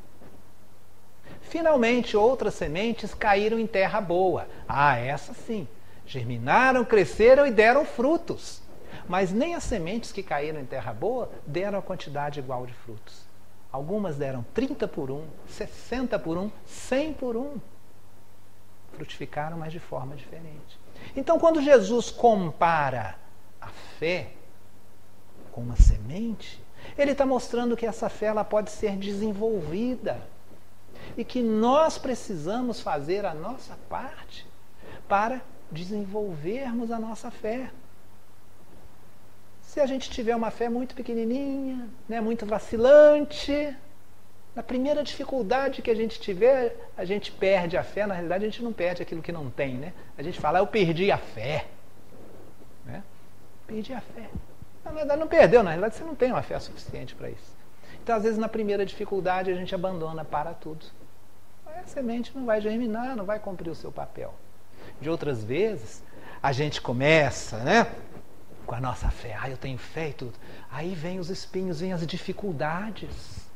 [1.42, 4.46] Finalmente, outras sementes caíram em terra boa.
[4.68, 5.66] Ah, essa sim.
[6.06, 8.62] Germinaram, cresceram e deram frutos.
[9.08, 13.28] Mas nem as sementes que caíram em terra boa deram a quantidade igual de frutos.
[13.72, 17.60] Algumas deram 30 por um, 60 por um, 100 por um
[18.92, 20.78] frutificaram, mas de forma diferente.
[21.16, 23.16] Então, quando Jesus compara
[23.60, 24.32] a fé
[25.60, 26.58] com uma semente,
[26.96, 30.18] ele está mostrando que essa fé ela pode ser desenvolvida
[31.16, 34.46] e que nós precisamos fazer a nossa parte
[35.06, 37.70] para desenvolvermos a nossa fé.
[39.60, 43.76] Se a gente tiver uma fé muito pequenininha, né, muito vacilante,
[44.54, 48.06] na primeira dificuldade que a gente tiver, a gente perde a fé.
[48.06, 49.92] Na realidade, a gente não perde aquilo que não tem, né?
[50.18, 51.66] A gente fala, eu perdi a fé.
[52.84, 53.02] Né?
[53.66, 54.28] Perdi a fé.
[54.90, 55.62] Na verdade, não perdeu.
[55.62, 57.56] Na realidade, você não tem uma fé suficiente para isso.
[58.02, 60.84] Então, às vezes, na primeira dificuldade, a gente abandona, para tudo.
[61.66, 64.34] Aí a semente não vai germinar, não vai cumprir o seu papel.
[65.00, 66.02] De outras vezes,
[66.42, 67.86] a gente começa, né?
[68.66, 69.36] Com a nossa fé.
[69.40, 70.34] Ah, eu tenho fé e tudo.
[70.70, 73.48] Aí vem os espinhos, vem as dificuldades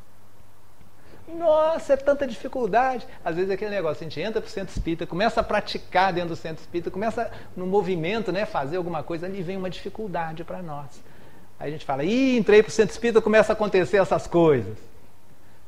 [1.27, 3.07] Nossa, é tanta dificuldade.
[3.25, 6.12] Às vezes é aquele negócio, a gente entra para o centro espírita, começa a praticar
[6.12, 10.44] dentro do centro espírita, começa no movimento, né, fazer alguma coisa, ali vem uma dificuldade
[10.44, 11.03] para nós.
[11.59, 14.77] Aí a gente fala, ih, entrei para o centro espírita, começa a acontecer essas coisas.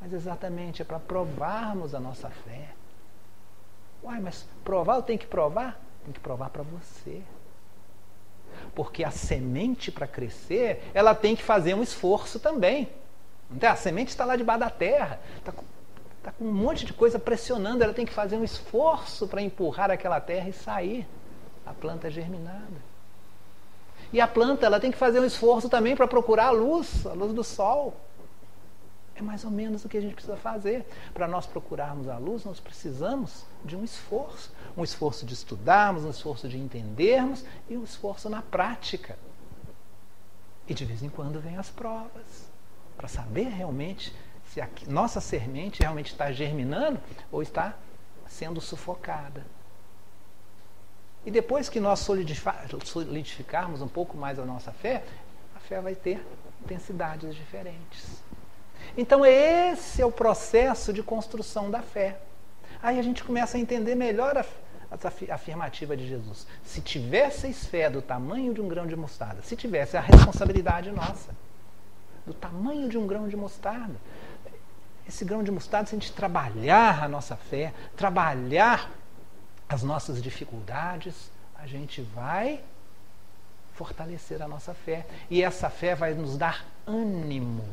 [0.00, 2.68] Mas exatamente é para provarmos a nossa fé.
[4.02, 5.80] Uai, mas provar eu tenho que provar?
[6.04, 7.22] Tem que provar para você.
[8.74, 12.88] Porque a semente para crescer, ela tem que fazer um esforço também.
[13.50, 15.64] Então, a semente está lá debaixo da terra, está com,
[16.22, 19.90] tá com um monte de coisa pressionando, ela tem que fazer um esforço para empurrar
[19.90, 21.06] aquela terra e sair
[21.64, 22.95] a planta germinada.
[24.12, 27.12] E a planta ela tem que fazer um esforço também para procurar a luz, a
[27.12, 27.94] luz do sol.
[29.14, 30.86] É mais ou menos o que a gente precisa fazer.
[31.14, 34.52] Para nós procurarmos a luz, nós precisamos de um esforço.
[34.76, 39.18] Um esforço de estudarmos, um esforço de entendermos e um esforço na prática.
[40.68, 42.50] E de vez em quando vem as provas
[42.96, 44.14] para saber realmente
[44.52, 47.00] se a nossa semente realmente está germinando
[47.32, 47.74] ou está
[48.26, 49.44] sendo sufocada.
[51.26, 51.98] E depois que nós
[52.84, 55.02] solidificarmos um pouco mais a nossa fé,
[55.56, 56.24] a fé vai ter
[56.64, 58.22] intensidades diferentes.
[58.96, 62.20] Então, esse é o processo de construção da fé.
[62.80, 64.44] Aí a gente começa a entender melhor a,
[64.90, 66.46] a afirmativa de Jesus.
[66.62, 71.34] Se tivesseis fé do tamanho de um grão de mostarda, se tivesse a responsabilidade nossa
[72.24, 73.96] do tamanho de um grão de mostarda.
[75.08, 78.90] Esse grão de mostarda, se a gente trabalhar a nossa fé, trabalhar
[79.68, 82.62] as nossas dificuldades, a gente vai
[83.74, 85.06] fortalecer a nossa fé.
[85.30, 87.64] E essa fé vai nos dar ânimo,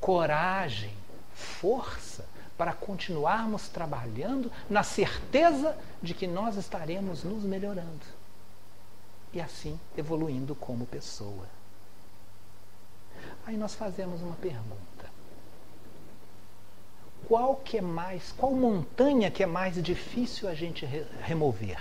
[0.00, 0.94] coragem,
[1.34, 2.24] força
[2.56, 8.18] para continuarmos trabalhando na certeza de que nós estaremos nos melhorando
[9.32, 11.46] e assim evoluindo como pessoa.
[13.46, 15.07] Aí nós fazemos uma pergunta.
[17.28, 21.78] Qual que é mais, qual montanha que é mais difícil a gente re remover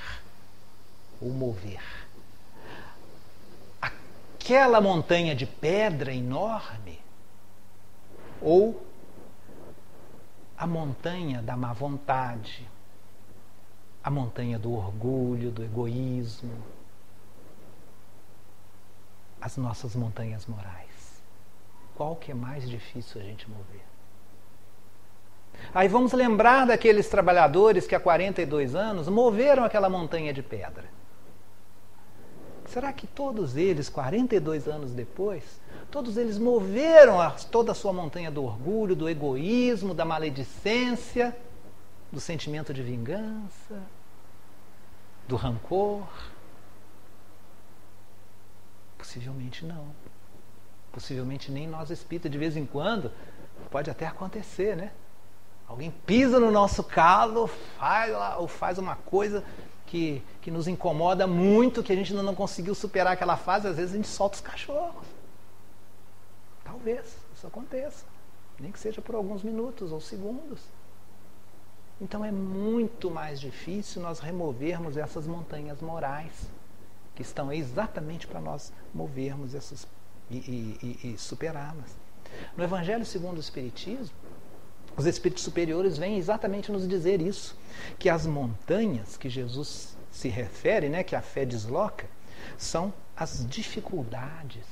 [1.21, 1.81] ou mover?
[3.81, 6.99] Aquela montanha de pedra enorme
[8.41, 8.85] ou
[10.57, 12.67] a montanha da má vontade,
[14.03, 16.61] a montanha do orgulho, do egoísmo,
[19.39, 20.87] as nossas montanhas morais
[21.97, 23.86] qual que é mais difícil a gente mover.
[25.73, 30.85] Aí vamos lembrar daqueles trabalhadores que há 42 anos moveram aquela montanha de pedra.
[32.67, 38.29] Será que todos eles, 42 anos depois, todos eles moveram a, toda a sua montanha
[38.29, 41.35] do orgulho, do egoísmo, da maledicência,
[42.11, 43.81] do sentimento de vingança,
[45.27, 46.07] do rancor?
[48.97, 49.87] Possivelmente não.
[50.91, 53.11] Possivelmente nem nós espíritas, de vez em quando,
[53.71, 54.91] pode até acontecer, né?
[55.67, 59.43] Alguém pisa no nosso calo, faz lá, ou faz uma coisa
[59.85, 63.75] que, que nos incomoda muito, que a gente ainda não conseguiu superar aquela fase, às
[63.75, 65.05] vezes a gente solta os cachorros.
[66.63, 68.05] Talvez isso aconteça,
[68.59, 70.61] nem que seja por alguns minutos ou segundos.
[71.99, 76.47] Então é muito mais difícil nós removermos essas montanhas morais
[77.15, 79.87] que estão exatamente para nós movermos essas
[80.29, 81.95] e, e, e superá-las.
[82.55, 84.15] No Evangelho segundo o Espiritismo,
[84.97, 87.55] os espíritos superiores vêm exatamente nos dizer isso,
[87.99, 92.07] que as montanhas que Jesus se refere, né, que a fé desloca,
[92.57, 94.65] são as dificuldades,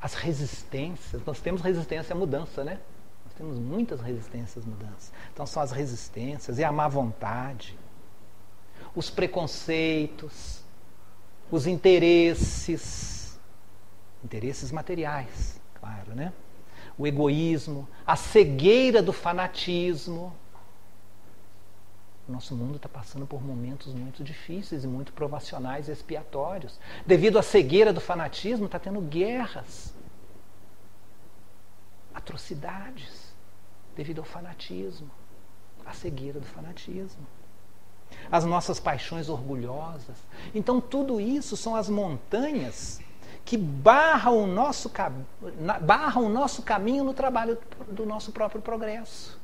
[0.00, 1.20] as resistências.
[1.26, 2.78] Nós temos resistência à mudança, né?
[3.24, 5.12] Nós temos muitas resistências à mudança.
[5.32, 7.76] Então são as resistências e a má vontade,
[8.94, 10.62] os preconceitos,
[11.50, 13.38] os interesses,
[14.24, 16.32] interesses materiais, claro, né?
[17.00, 20.36] O egoísmo, a cegueira do fanatismo.
[22.28, 26.78] O nosso mundo está passando por momentos muito difíceis e muito provacionais e expiatórios.
[27.06, 29.94] Devido à cegueira do fanatismo, está tendo guerras,
[32.12, 33.32] atrocidades,
[33.96, 35.10] devido ao fanatismo,
[35.86, 37.26] à cegueira do fanatismo
[38.30, 40.16] as nossas paixões orgulhosas.
[40.52, 43.00] Então, tudo isso são as montanhas
[43.50, 44.88] que barram o nosso,
[46.16, 49.40] o nosso caminho no trabalho do nosso próprio progresso.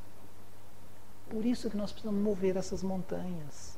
[1.28, 3.76] Por isso que nós precisamos mover essas montanhas.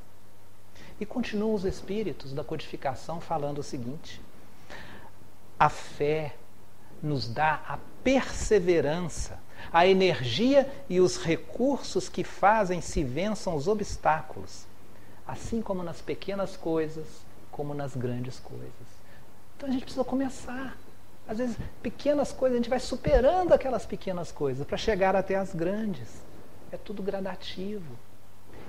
[1.01, 4.21] E continuam os espíritos da codificação falando o seguinte:
[5.59, 6.37] a fé
[7.03, 9.41] nos dá a perseverança,
[9.73, 14.67] a energia e os recursos que fazem se vençam os obstáculos,
[15.27, 17.07] assim como nas pequenas coisas,
[17.51, 18.99] como nas grandes coisas.
[19.59, 20.79] Então a gente precisa começar.
[21.27, 25.53] Às vezes, pequenas coisas, a gente vai superando aquelas pequenas coisas para chegar até as
[25.53, 26.23] grandes.
[26.71, 27.99] É tudo gradativo.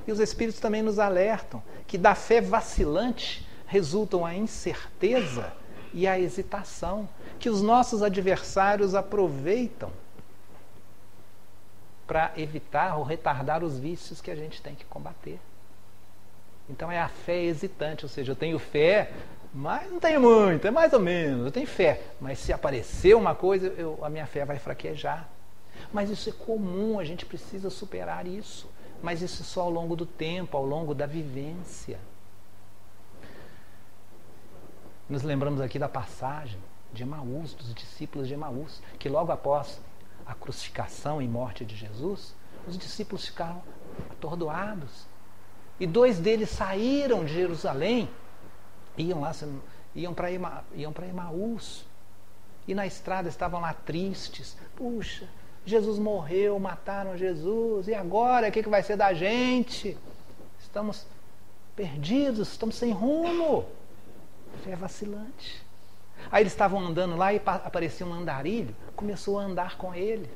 [0.08, 5.54] E os Espíritos também nos alertam que da fé vacilante resultam a incerteza
[5.94, 7.08] e a hesitação,
[7.40, 9.92] que os nossos adversários aproveitam
[12.08, 15.40] para evitar ou retardar os vícios que a gente tem que combater.
[16.68, 19.12] Então é a fé hesitante, ou seja, eu tenho fé,
[19.54, 22.02] mas não tenho muito, é mais ou menos, eu tenho fé.
[22.22, 25.28] Mas se aparecer uma coisa, eu, a minha fé vai fraquejar.
[25.92, 28.70] Mas isso é comum, a gente precisa superar isso.
[29.02, 32.00] Mas isso é só ao longo do tempo, ao longo da vivência.
[35.10, 36.60] Nos lembramos aqui da passagem
[36.94, 39.82] de Emaús, dos discípulos de Emaús, que logo após
[40.26, 42.36] a crucificação e morte de Jesus,
[42.68, 43.64] os discípulos ficaram
[44.12, 45.08] atordoados.
[45.80, 48.10] E dois deles saíram de Jerusalém,
[49.00, 49.32] iam lá,
[49.96, 51.86] iam para Ema, iam Emaús.
[52.68, 54.56] E na estrada estavam lá tristes.
[54.76, 55.28] Puxa,
[55.66, 59.98] Jesus morreu, mataram Jesus, e agora o que, vai ser da gente?
[60.60, 61.06] Estamos
[61.76, 63.66] perdidos, estamos sem rumo.
[64.64, 65.64] Fé vacilante.
[66.32, 70.30] Aí eles estavam andando lá e aparecia um andarilho, começou a andar com ele.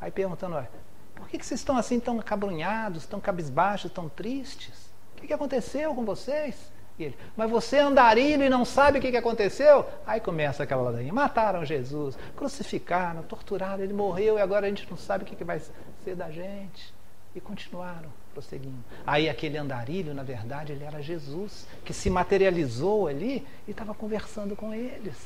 [0.00, 0.70] Aí perguntando, olha,
[1.14, 4.88] por que, vocês estão assim tão acabrunhados, tão cabisbaixos, tão tristes?
[5.16, 6.70] O que aconteceu com vocês?
[6.98, 9.86] Ele, mas você é andarilho e não sabe o que, que aconteceu?
[10.04, 11.12] Aí começa aquela ladainha.
[11.12, 15.44] Mataram Jesus, crucificaram, torturaram, ele morreu e agora a gente não sabe o que, que
[15.44, 15.60] vai
[16.04, 16.92] ser da gente.
[17.36, 18.82] E continuaram prosseguindo.
[19.06, 24.56] Aí aquele andarilho, na verdade, ele era Jesus, que se materializou ali e estava conversando
[24.56, 25.16] com eles.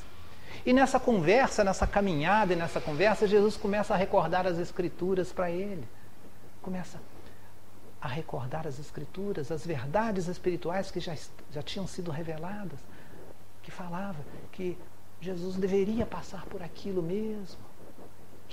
[0.66, 5.51] E nessa conversa, nessa caminhada e nessa conversa, Jesus começa a recordar as Escrituras para
[5.51, 5.85] ele.
[6.61, 6.99] Começa
[8.03, 11.16] a recordar as Escrituras, as verdades espirituais que já,
[11.50, 12.80] já tinham sido reveladas,
[13.62, 14.18] que falava
[14.50, 14.76] que
[15.20, 17.72] Jesus deveria passar por aquilo mesmo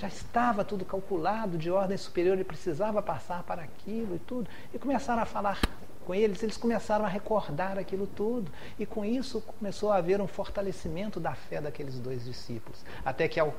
[0.00, 4.48] já estava tudo calculado de ordem superior, ele precisava passar para aquilo e tudo.
[4.72, 5.60] E começaram a falar
[6.06, 8.50] com eles, eles começaram a recordar aquilo tudo.
[8.78, 12.82] E com isso começou a haver um fortalecimento da fé daqueles dois discípulos.
[13.04, 13.54] Até que ao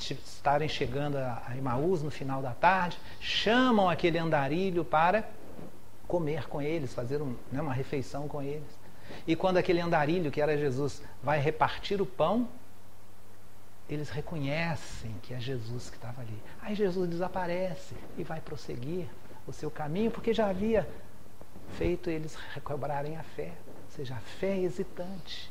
[0.00, 5.28] estarem chegando a Emaús no final da tarde, chamam aquele andarilho para
[6.06, 8.78] comer com eles, fazer um, né, uma refeição com eles.
[9.26, 12.48] E quando aquele andarilho, que era Jesus, vai repartir o pão,
[13.88, 16.42] eles reconhecem que é Jesus que estava ali.
[16.60, 19.06] Aí Jesus desaparece e vai prosseguir
[19.46, 20.86] o seu caminho, porque já havia
[21.76, 23.52] feito eles recobrarem a fé.
[23.84, 25.50] Ou seja, a fé hesitante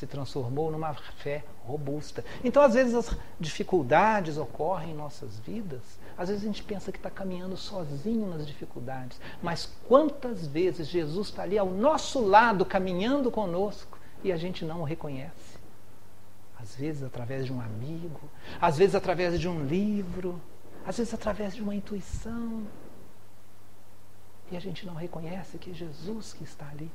[0.00, 2.24] se transformou numa fé robusta.
[2.42, 5.82] Então, às vezes, as dificuldades ocorrem em nossas vidas.
[6.18, 9.20] Às vezes a gente pensa que está caminhando sozinho nas dificuldades.
[9.42, 14.80] Mas quantas vezes Jesus está ali ao nosso lado, caminhando conosco, e a gente não
[14.80, 15.60] o reconhece?
[16.62, 18.20] às vezes através de um amigo,
[18.60, 20.40] às vezes através de um livro,
[20.84, 22.66] às vezes através de uma intuição.
[24.50, 26.90] E a gente não reconhece que é Jesus que está ali.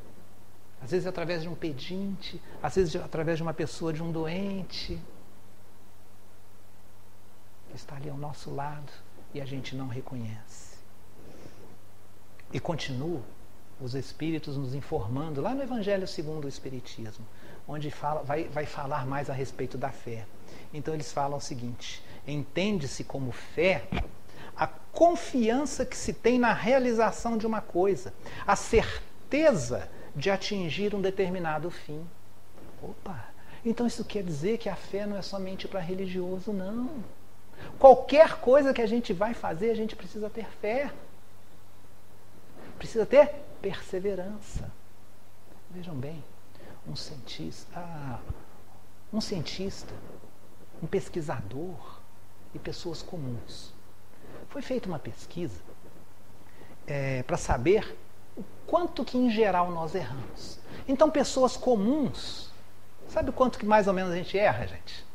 [0.82, 5.00] Às vezes através de um pedinte, às vezes através de uma pessoa, de um doente,
[7.70, 8.92] que está ali ao nosso lado
[9.34, 10.76] e a gente não reconhece.
[12.54, 13.22] E continua
[13.82, 17.26] os Espíritos nos informando, lá no Evangelho segundo o Espiritismo,
[17.68, 20.26] onde fala, vai, vai falar mais a respeito da fé.
[20.74, 23.88] Então eles falam o seguinte: entende-se como fé
[24.56, 28.14] a confiança que se tem na realização de uma coisa,
[28.48, 32.08] a certeza de atingir um determinado fim.
[32.82, 33.30] Opa!
[33.66, 37.04] Então isso quer dizer que a fé não é somente para religioso, não.
[37.80, 40.92] Qualquer coisa que a gente vai fazer, a gente precisa ter fé.
[42.78, 44.72] Precisa ter perseverança.
[45.72, 46.24] Vejam bem,
[46.88, 48.20] um cientista, ah,
[49.12, 49.94] um cientista,
[50.82, 52.00] um pesquisador
[52.54, 53.74] e pessoas comuns.
[54.50, 55.60] Foi feita uma pesquisa
[56.86, 57.98] é, para saber
[58.38, 60.60] o quanto que em geral nós erramos.
[60.88, 62.52] Então, pessoas comuns,
[63.08, 65.06] sabe quanto que mais ou menos a gente erra, gente?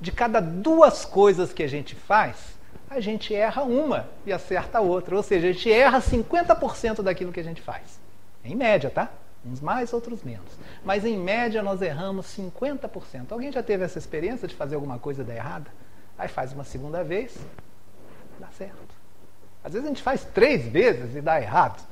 [0.00, 2.58] De cada duas coisas que a gente faz,
[2.88, 5.14] a gente erra uma e acerta a outra.
[5.14, 8.00] Ou seja, a gente erra 50% daquilo que a gente faz.
[8.44, 9.10] Em média, tá?
[9.44, 10.50] Uns mais, outros menos.
[10.84, 13.30] Mas em média nós erramos 50%.
[13.30, 15.70] Alguém já teve essa experiência de fazer alguma coisa dar errada?
[16.18, 17.38] Aí faz uma segunda vez,
[18.38, 18.94] dá certo.
[19.62, 21.82] Às vezes a gente faz três vezes e dá errado.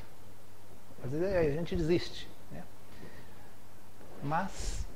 [1.05, 2.28] Às vezes a gente desiste.
[2.51, 2.62] Né?
[4.22, 4.86] Mas,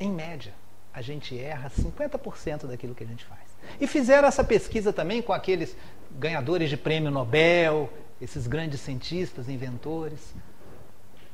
[0.00, 0.54] em média,
[0.92, 3.40] a gente erra 50% daquilo que a gente faz.
[3.80, 5.76] E fizeram essa pesquisa também com aqueles
[6.12, 10.34] ganhadores de prêmio Nobel, esses grandes cientistas, inventores,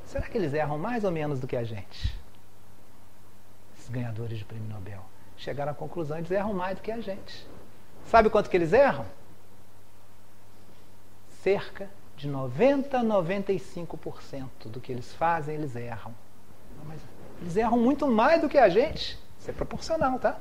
[0.06, 2.22] será que eles erram mais ou menos do que a gente?
[3.92, 5.04] ganhadores de prêmio Nobel.
[5.36, 7.46] Chegaram à conclusão eles erram mais do que a gente.
[8.06, 9.06] Sabe quanto que eles erram?
[11.42, 11.88] Cerca
[12.22, 16.14] de 90 a 95% do que eles fazem, eles erram.
[16.86, 17.00] Mas
[17.40, 19.18] eles erram muito mais do que a gente.
[19.40, 20.38] Isso é proporcional, tá?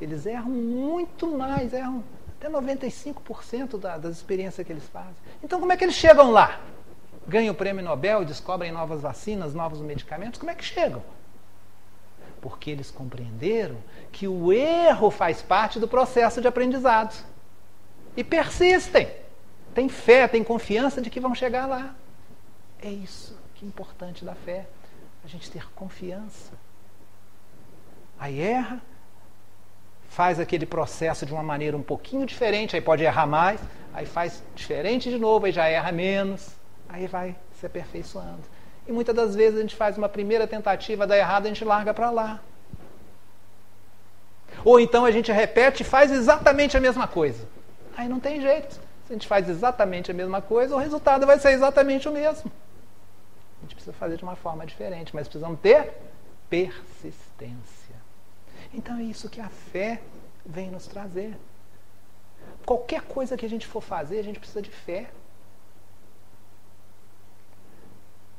[0.00, 2.04] Eles erram muito mais, erram
[2.38, 5.16] até 95% da, das experiências que eles fazem.
[5.42, 6.60] Então, como é que eles chegam lá?
[7.26, 10.38] Ganham o prêmio Nobel, descobrem novas vacinas, novos medicamentos.
[10.38, 11.02] Como é que chegam?
[12.40, 13.76] Porque eles compreenderam
[14.12, 17.26] que o erro faz parte do processo de aprendizado.
[18.16, 19.08] E persistem.
[19.74, 21.94] Tem fé, tem confiança de que vão chegar lá.
[22.82, 24.66] É isso que é importante da fé.
[25.24, 26.52] A gente ter confiança.
[28.18, 28.80] Aí erra,
[30.08, 33.60] faz aquele processo de uma maneira um pouquinho diferente, aí pode errar mais,
[33.94, 36.48] aí faz diferente de novo, aí já erra menos,
[36.88, 38.42] aí vai se aperfeiçoando.
[38.86, 41.94] E muitas das vezes a gente faz uma primeira tentativa, dá errado, a gente larga
[41.94, 42.40] para lá.
[44.64, 47.46] Ou então a gente repete e faz exatamente a mesma coisa.
[47.96, 48.80] Aí não tem jeito.
[49.10, 52.48] Se a gente faz exatamente a mesma coisa, o resultado vai ser exatamente o mesmo.
[53.58, 55.94] A gente precisa fazer de uma forma diferente, mas precisamos ter
[56.48, 57.96] persistência.
[58.72, 60.00] Então é isso que a fé
[60.46, 61.36] vem nos trazer.
[62.64, 65.10] Qualquer coisa que a gente for fazer, a gente precisa de fé.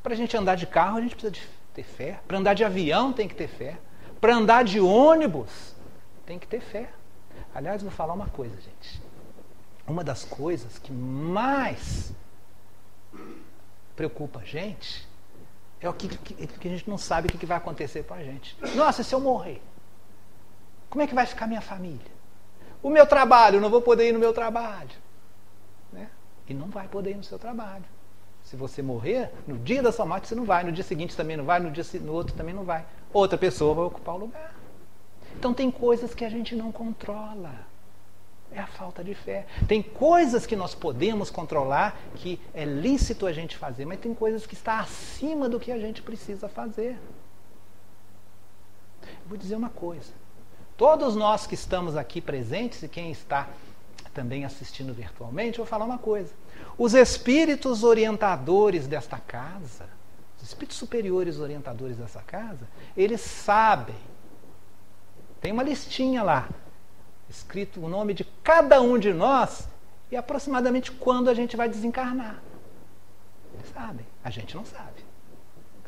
[0.01, 2.21] Para a gente andar de carro, a gente precisa de ter fé.
[2.25, 3.77] Para andar de avião, tem que ter fé.
[4.21, 5.75] Para andar de ônibus,
[6.25, 6.87] tem que ter fé.
[7.53, 9.10] Aliás, vou falar uma coisa, gente.
[9.87, 12.13] Uma das coisas que mais
[13.95, 15.07] preocupa a gente
[15.79, 18.23] é o que, que, que a gente não sabe o que, vai acontecer com a
[18.23, 18.55] gente.
[18.75, 19.61] Nossa, se eu morrer?
[20.89, 22.11] Como é que vai ficar minha família?
[22.83, 24.91] O meu trabalho, eu não vou poder ir no meu trabalho.
[25.91, 26.09] Né?
[26.47, 27.85] E não vai poder ir no seu trabalho.
[28.43, 31.37] Se você morrer, no dia da sua morte você não vai, no dia seguinte também
[31.37, 32.85] não vai, no, dia, no outro também não vai.
[33.13, 34.53] Outra pessoa vai ocupar o lugar.
[35.35, 37.70] Então tem coisas que a gente não controla.
[38.53, 39.45] É a falta de fé.
[39.67, 44.45] Tem coisas que nós podemos controlar, que é lícito a gente fazer, mas tem coisas
[44.45, 46.97] que está acima do que a gente precisa fazer.
[49.25, 50.13] vou dizer uma coisa.
[50.75, 53.47] Todos nós que estamos aqui presentes e quem está
[54.13, 56.33] também assistindo virtualmente, eu vou falar uma coisa.
[56.77, 59.87] Os espíritos orientadores desta casa,
[60.37, 63.95] os espíritos superiores orientadores dessa casa, eles sabem.
[65.39, 66.49] Tem uma listinha lá,
[67.31, 69.67] escrito o nome de cada um de nós
[70.11, 72.41] e aproximadamente quando a gente vai desencarnar.
[73.53, 75.03] Eles sabem, a gente não sabe.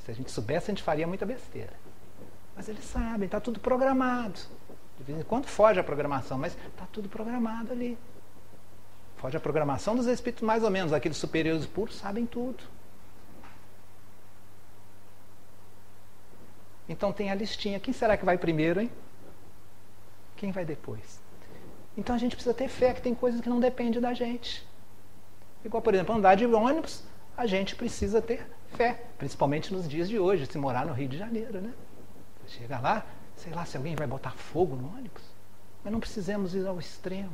[0.04, 1.74] Se a gente soubesse, a gente faria muita besteira.
[2.56, 4.40] Mas eles sabem, está tudo programado.
[4.98, 7.98] De vez em quando foge a programação, mas está tudo programado ali.
[9.18, 10.92] Foge a programação dos espíritos, mais ou menos.
[10.92, 12.64] Aqueles superiores puros sabem tudo.
[16.88, 17.80] Então tem a listinha.
[17.80, 18.92] Quem será que vai primeiro, hein?
[20.36, 21.23] Quem vai depois?
[21.98, 24.66] Então a gente precisa ter fé que tem coisas que não dependem da gente.
[25.64, 27.04] Igual, por exemplo, andar de ônibus,
[27.38, 31.18] a gente precisa ter fé, principalmente nos dias de hoje, se morar no Rio de
[31.18, 31.72] Janeiro, né?
[32.48, 35.24] Chega lá, sei lá se alguém vai botar fogo no ônibus.
[35.84, 37.32] Mas não precisamos ir ao extremo.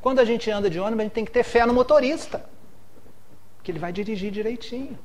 [0.00, 2.44] Quando a gente anda de ônibus, a gente tem que ter fé no motorista,
[3.62, 4.98] que ele vai dirigir direitinho.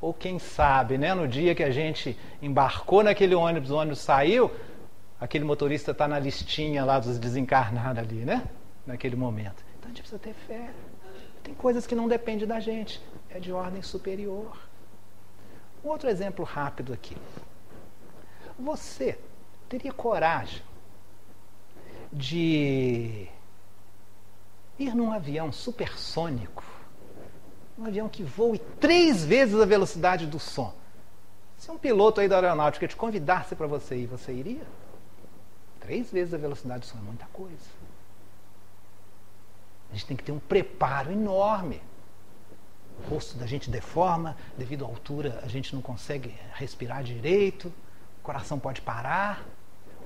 [0.00, 4.50] Ou quem sabe, né, no dia que a gente embarcou naquele ônibus, o ônibus saiu,
[5.24, 8.46] aquele motorista está na listinha lá dos desencarnados ali, né?
[8.86, 9.64] Naquele momento.
[9.78, 10.70] Então a gente precisa ter fé.
[11.42, 13.00] Tem coisas que não dependem da gente,
[13.30, 14.54] é de ordem superior.
[15.82, 17.16] Um outro exemplo rápido aqui.
[18.58, 19.18] Você
[19.66, 20.62] teria coragem
[22.12, 23.26] de
[24.78, 26.62] ir num avião supersônico,
[27.78, 30.74] um avião que voe três vezes a velocidade do som?
[31.56, 34.83] Se um piloto aí da aeronáutica te convidasse para você ir, você iria?
[35.84, 37.68] Três vezes a velocidade do som é muita coisa.
[39.90, 41.80] A gente tem que ter um preparo enorme.
[42.98, 47.72] O rosto da gente deforma, devido à altura a gente não consegue respirar direito
[48.24, 49.44] coração pode parar,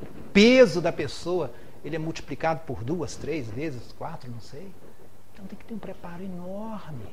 [0.02, 1.54] o peso da pessoa
[1.84, 4.70] ele é multiplicado por duas, três vezes, quatro, não sei.
[5.32, 7.06] Então tem que ter um preparo enorme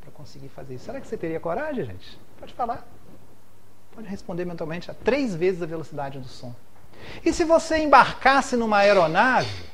[0.00, 0.86] para conseguir fazer isso.
[0.86, 2.18] Será que você teria coragem, gente?
[2.38, 2.88] Pode falar.
[3.94, 6.54] Pode responder mentalmente a três vezes a velocidade do som.
[7.24, 9.64] E se você embarcasse numa aeronave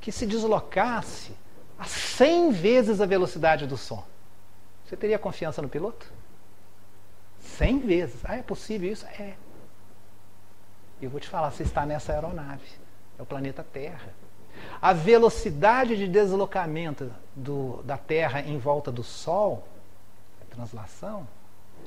[0.00, 1.32] que se deslocasse
[1.78, 4.04] a 100 vezes a velocidade do som,
[4.84, 6.12] você teria confiança no piloto?
[7.40, 8.20] Cem vezes.
[8.24, 9.06] Ah, é possível isso?
[9.06, 9.34] É.
[11.00, 12.66] Eu vou te falar, você está nessa aeronave.
[13.18, 14.14] É o planeta Terra.
[14.80, 19.66] A velocidade de deslocamento do, da Terra em volta do Sol,
[20.40, 21.26] a translação,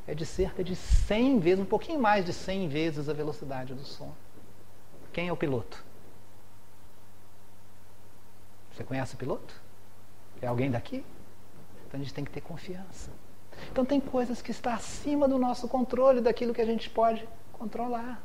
[0.09, 3.83] é de cerca de 100 vezes, um pouquinho mais de 100 vezes a velocidade do
[3.83, 4.11] som.
[5.13, 5.85] Quem é o piloto?
[8.73, 9.53] Você conhece o piloto?
[10.41, 11.05] É alguém daqui?
[11.85, 13.11] Então a gente tem que ter confiança.
[13.71, 18.19] Então tem coisas que estão acima do nosso controle, daquilo que a gente pode controlar.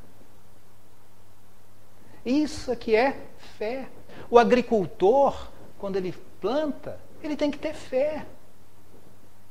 [2.24, 3.26] Isso aqui é
[3.58, 3.90] fé.
[4.30, 8.24] O agricultor, quando ele planta, ele tem que ter fé.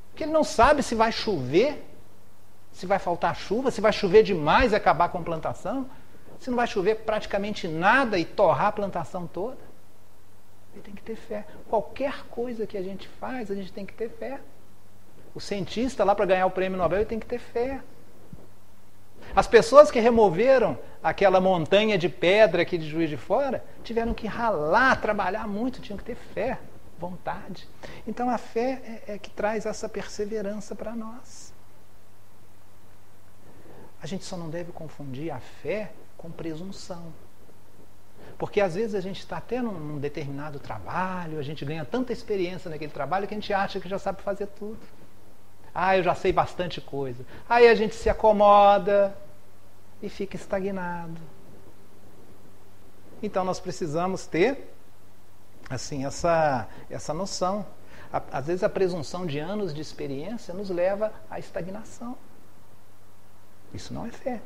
[0.09, 1.92] Porque ele não sabe se vai chover,
[2.73, 5.89] se vai faltar chuva, se vai chover demais e acabar com a plantação,
[6.39, 9.59] se não vai chover praticamente nada e torrar a plantação toda.
[10.73, 11.45] Ele tem que ter fé.
[11.69, 14.39] Qualquer coisa que a gente faz, a gente tem que ter fé.
[15.35, 17.79] O cientista lá para ganhar o prêmio Nobel ele tem que ter fé.
[19.35, 24.27] As pessoas que removeram aquela montanha de pedra aqui de Juiz de Fora tiveram que
[24.27, 26.59] ralar, trabalhar muito, tinham que ter fé,
[26.99, 27.67] vontade.
[28.07, 31.42] Então a fé é, é que traz essa perseverança para nós.
[34.03, 37.13] A gente só não deve confundir a fé com presunção.
[38.37, 42.69] Porque às vezes a gente está até num determinado trabalho, a gente ganha tanta experiência
[42.69, 44.77] naquele trabalho que a gente acha que já sabe fazer tudo.
[45.73, 47.25] Ah, eu já sei bastante coisa.
[47.47, 49.15] Aí a gente se acomoda
[50.01, 51.21] e fica estagnado.
[53.21, 54.69] Então nós precisamos ter
[55.69, 57.65] assim essa essa noção.
[58.11, 62.17] Às vezes a presunção de anos de experiência nos leva à estagnação.
[63.73, 64.41] Isso não é fé.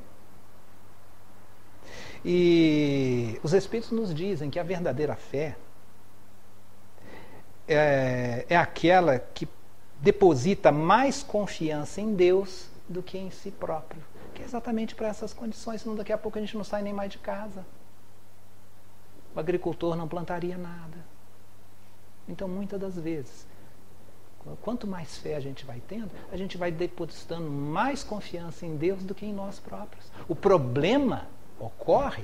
[2.23, 5.57] E os Espíritos nos dizem que a verdadeira fé
[7.67, 9.47] é, é aquela que
[9.99, 14.01] deposita mais confiança em Deus do que em si próprio.
[14.33, 16.93] Que é exatamente para essas condições, senão daqui a pouco a gente não sai nem
[16.93, 17.65] mais de casa.
[19.35, 20.97] O agricultor não plantaria nada.
[22.27, 23.47] Então, muitas das vezes,
[24.55, 29.03] quanto mais fé a gente vai tendo, a gente vai depositando mais confiança em Deus
[29.03, 30.05] do que em nós próprios.
[30.27, 31.27] O problema
[31.59, 32.23] ocorre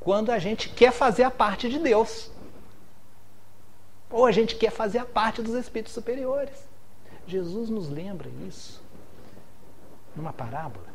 [0.00, 2.30] quando a gente quer fazer a parte de Deus.
[4.10, 6.68] Ou a gente quer fazer a parte dos espíritos superiores.
[7.26, 8.82] Jesus nos lembra isso
[10.14, 10.86] numa parábola.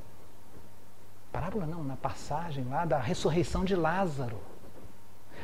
[1.31, 4.39] Parábola não, na passagem lá da ressurreição de Lázaro.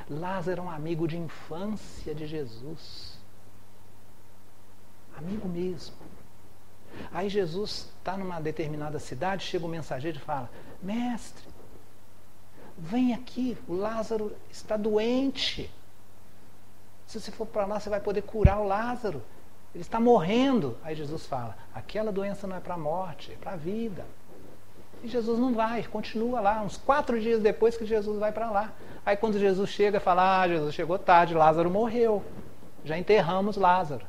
[0.10, 3.15] Lázaro era um amigo de infância de Jesus.
[5.18, 5.96] Amigo mesmo.
[7.12, 10.50] Aí Jesus está numa determinada cidade, chega o um mensageiro e fala:
[10.82, 11.44] Mestre,
[12.78, 15.72] vem aqui, o Lázaro está doente.
[17.08, 19.22] Se você for para lá, você vai poder curar o Lázaro.
[19.74, 20.78] Ele está morrendo.
[20.84, 24.06] Aí Jesus fala: aquela doença não é para a morte, é para a vida.
[25.04, 26.62] E Jesus não vai, continua lá.
[26.62, 28.74] Uns quatro dias depois que Jesus vai para lá.
[29.06, 32.24] Aí quando Jesus chega, fala: Ah, Jesus chegou tarde, Lázaro morreu.
[32.84, 34.06] Já enterramos Lázaro.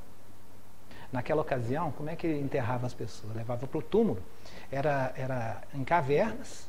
[1.12, 3.34] Naquela ocasião, como é que enterrava as pessoas?
[3.34, 4.22] Levava para o túmulo.
[4.70, 6.68] Era, era em cavernas,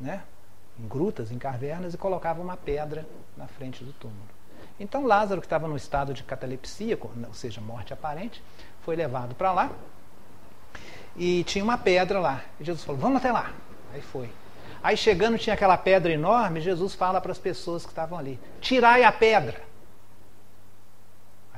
[0.00, 0.22] né?
[0.78, 4.28] em grutas, em cavernas, e colocava uma pedra na frente do túmulo.
[4.78, 8.42] Então Lázaro, que estava no estado de catalepsia, ou seja, morte aparente,
[8.82, 9.72] foi levado para lá
[11.16, 12.42] e tinha uma pedra lá.
[12.60, 13.52] E Jesus falou: Vamos até lá.
[13.92, 14.30] Aí foi.
[14.80, 19.02] Aí chegando tinha aquela pedra enorme, Jesus fala para as pessoas que estavam ali: Tirai
[19.02, 19.67] a pedra.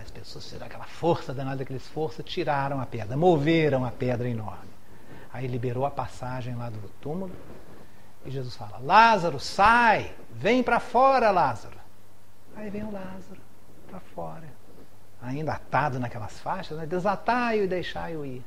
[0.02, 4.70] As pessoas tiveram aquela força danada daquele esforço, tiraram a pedra, moveram a pedra enorme.
[5.32, 7.32] Aí liberou a passagem lá do túmulo.
[8.24, 11.78] E Jesus fala: Lázaro, sai, vem para fora, Lázaro.
[12.56, 13.40] Aí vem o Lázaro
[13.88, 14.48] para fora,
[15.22, 16.86] ainda atado naquelas faixas, né?
[16.86, 18.44] desatai-o e deixai-o ir.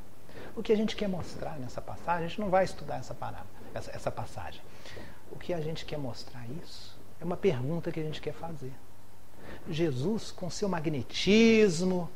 [0.56, 3.16] O que a gente quer mostrar nessa passagem, a gente não vai estudar essa,
[3.74, 4.62] essa, essa passagem.
[5.32, 8.74] O que a gente quer mostrar isso é uma pergunta que a gente quer fazer.
[9.70, 12.10] Jesus, com seu magnetismo,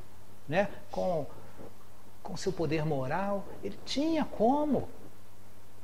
[0.47, 1.25] né, com,
[2.23, 4.89] com seu poder moral, ele tinha como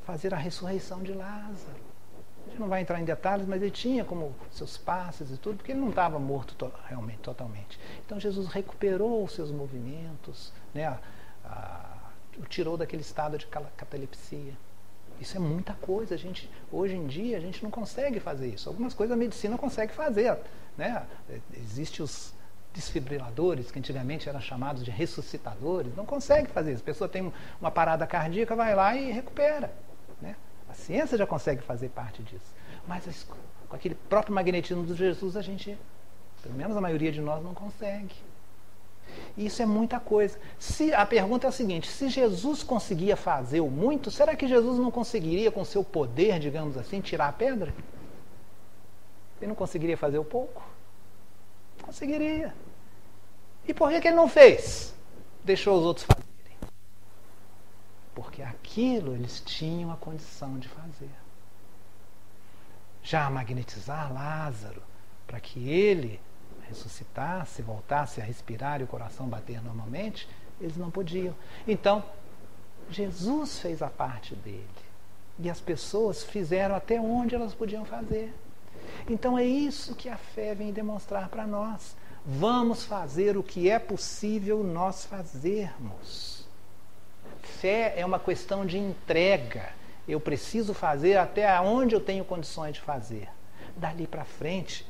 [0.06, 1.94] fazer a ressurreição de Lázaro
[2.54, 5.72] gente não vai entrar em detalhes, mas ele tinha como seus passes e tudo, porque
[5.72, 7.80] ele não estava morto to realmente, totalmente.
[8.06, 11.00] Então Jesus recuperou os seus movimentos, né, a,
[11.44, 11.98] a,
[12.38, 14.54] o tirou daquele estado de catalepsia.
[15.20, 16.16] Isso é muita coisa.
[16.16, 18.70] A gente, hoje em dia a gente não consegue fazer isso.
[18.70, 20.38] Algumas coisas a medicina consegue fazer.
[20.78, 21.04] Né?
[21.56, 22.34] Existem os
[22.74, 26.82] desfibriladores, que antigamente eram chamados de ressuscitadores, não consegue fazer isso.
[26.82, 29.72] A pessoa tem uma parada cardíaca, vai lá e recupera.
[30.22, 30.36] Né?
[30.68, 32.54] A ciência já consegue fazer parte disso.
[32.88, 33.26] Mas
[33.70, 35.78] com aquele próprio magnetismo de Jesus, a gente,
[36.42, 38.16] pelo menos a maioria de nós, não consegue.
[39.38, 40.40] E isso é muita coisa.
[40.58, 44.80] Se A pergunta é a seguinte: se Jesus conseguia fazer o muito, será que Jesus
[44.80, 47.74] não conseguiria, com seu poder, digamos assim, tirar a pedra?
[49.40, 50.64] Ele não conseguiria fazer o pouco?
[51.82, 52.54] Conseguiria.
[53.68, 54.94] E por que, que ele não fez?
[55.44, 56.24] Deixou os outros fazerem.
[58.16, 61.10] porque aquilo eles tinham a condição de fazer.
[63.02, 64.82] Já magnetizar Lázaro,
[65.28, 66.22] para que ele
[66.68, 70.28] ressuscitasse, voltasse a respirar e o coração bater normalmente,
[70.62, 71.36] eles não podiam.
[71.68, 72.04] Então,
[72.90, 74.68] Jesus fez a parte dele.
[75.40, 78.34] E as pessoas fizeram até onde elas podiam fazer.
[79.10, 81.96] Então é isso que a fé vem demonstrar para nós.
[82.26, 86.48] Vamos fazer o que é possível nós fazermos.
[87.42, 89.70] Fé é uma questão de entrega.
[90.08, 93.30] Eu preciso fazer até onde eu tenho condições de fazer.
[93.76, 94.86] Dali para frente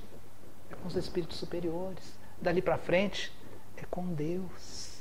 [0.72, 2.14] é com os espíritos superiores.
[2.42, 3.32] Dali para frente
[3.78, 4.94] é com Deus.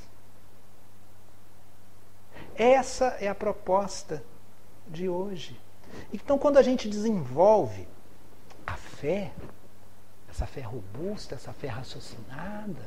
[2.55, 4.23] Essa é a proposta
[4.87, 5.59] de hoje.
[6.13, 7.87] Então, quando a gente desenvolve
[8.67, 9.33] a fé,
[10.29, 12.83] essa fé robusta, essa fé raciocinada,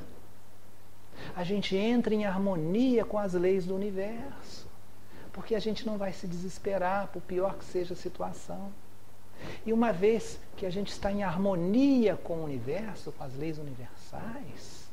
[1.35, 4.67] a gente entra em harmonia com as leis do universo.
[5.31, 8.71] Porque a gente não vai se desesperar, por pior que seja a situação.
[9.65, 13.57] E uma vez que a gente está em harmonia com o universo, com as leis
[13.57, 14.85] universais,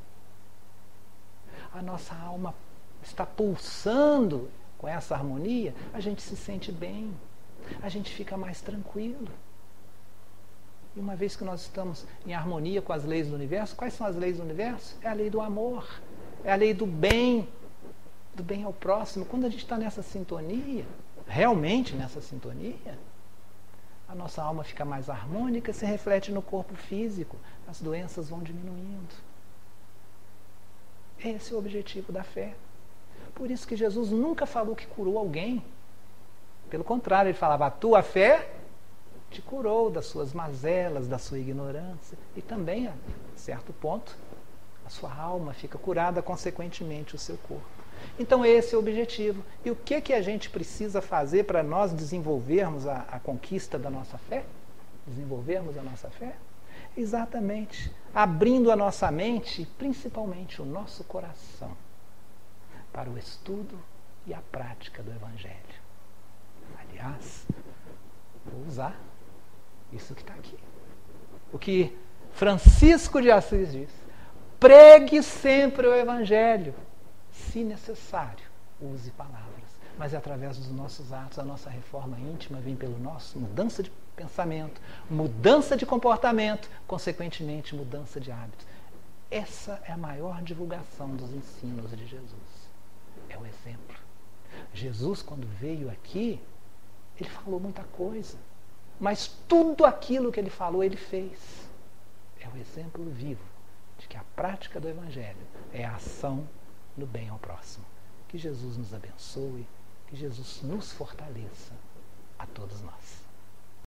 [1.73, 2.55] a nossa alma
[3.03, 7.15] está pulsando com essa harmonia, a gente se sente bem,
[7.81, 9.29] a gente fica mais tranquilo.
[10.95, 14.07] E uma vez que nós estamos em harmonia com as leis do universo, quais são
[14.07, 14.97] as leis do universo?
[15.01, 15.89] É a lei do amor,
[16.45, 17.49] é a lei do bem,
[18.35, 19.25] do bem ao próximo.
[19.25, 20.85] Quando a gente está nessa sintonia,
[21.27, 22.99] realmente nessa sintonia,
[24.07, 27.37] a nossa alma fica mais harmônica, se reflete no corpo físico,
[27.67, 29.15] as doenças vão diminuindo.
[31.19, 32.55] Esse é o objetivo da fé.
[33.35, 35.65] Por isso que Jesus nunca falou que curou alguém.
[36.69, 38.51] Pelo contrário, ele falava: a tua fé
[39.33, 42.17] te curou das suas mazelas, da sua ignorância.
[42.37, 42.93] E também, a
[43.35, 44.17] certo ponto,
[44.85, 47.65] a sua alma fica curada, consequentemente, o seu corpo.
[48.19, 49.43] Então, esse é o objetivo.
[49.65, 53.91] E o que, que a gente precisa fazer para nós desenvolvermos a, a conquista da
[53.91, 54.45] nossa fé?
[55.07, 56.37] Desenvolvermos a nossa fé?
[56.97, 57.93] Exatamente.
[58.15, 61.77] Abrindo a nossa mente, principalmente o nosso coração
[62.93, 63.79] para o estudo
[64.27, 65.57] e a prática do Evangelho.
[66.79, 67.47] Aliás,
[68.45, 68.95] vou usar
[69.93, 70.57] isso que está aqui.
[71.53, 71.97] O que
[72.33, 73.91] Francisco de Assis diz:
[74.59, 76.75] pregue sempre o Evangelho,
[77.31, 78.45] se necessário,
[78.81, 79.51] use palavras.
[79.99, 83.93] Mas é através dos nossos atos, a nossa reforma íntima vem pelo nosso mudança de
[84.17, 84.81] pensamento,
[85.11, 88.67] mudança de comportamento, consequentemente, mudança de hábitos.
[89.31, 92.63] Essa é a maior divulgação dos ensinos de Jesus
[93.33, 93.97] é o exemplo.
[94.73, 96.41] Jesus, quando veio aqui,
[97.19, 98.37] ele falou muita coisa,
[99.03, 101.69] mas tudo aquilo que ele falou, ele fez.
[102.41, 103.43] É o exemplo vivo
[103.99, 106.49] de que a prática do Evangelho é a ação
[106.97, 107.85] no bem ao próximo.
[108.29, 109.67] Que Jesus nos abençoe,
[110.07, 111.73] que Jesus nos fortaleça
[112.39, 113.22] a todos nós.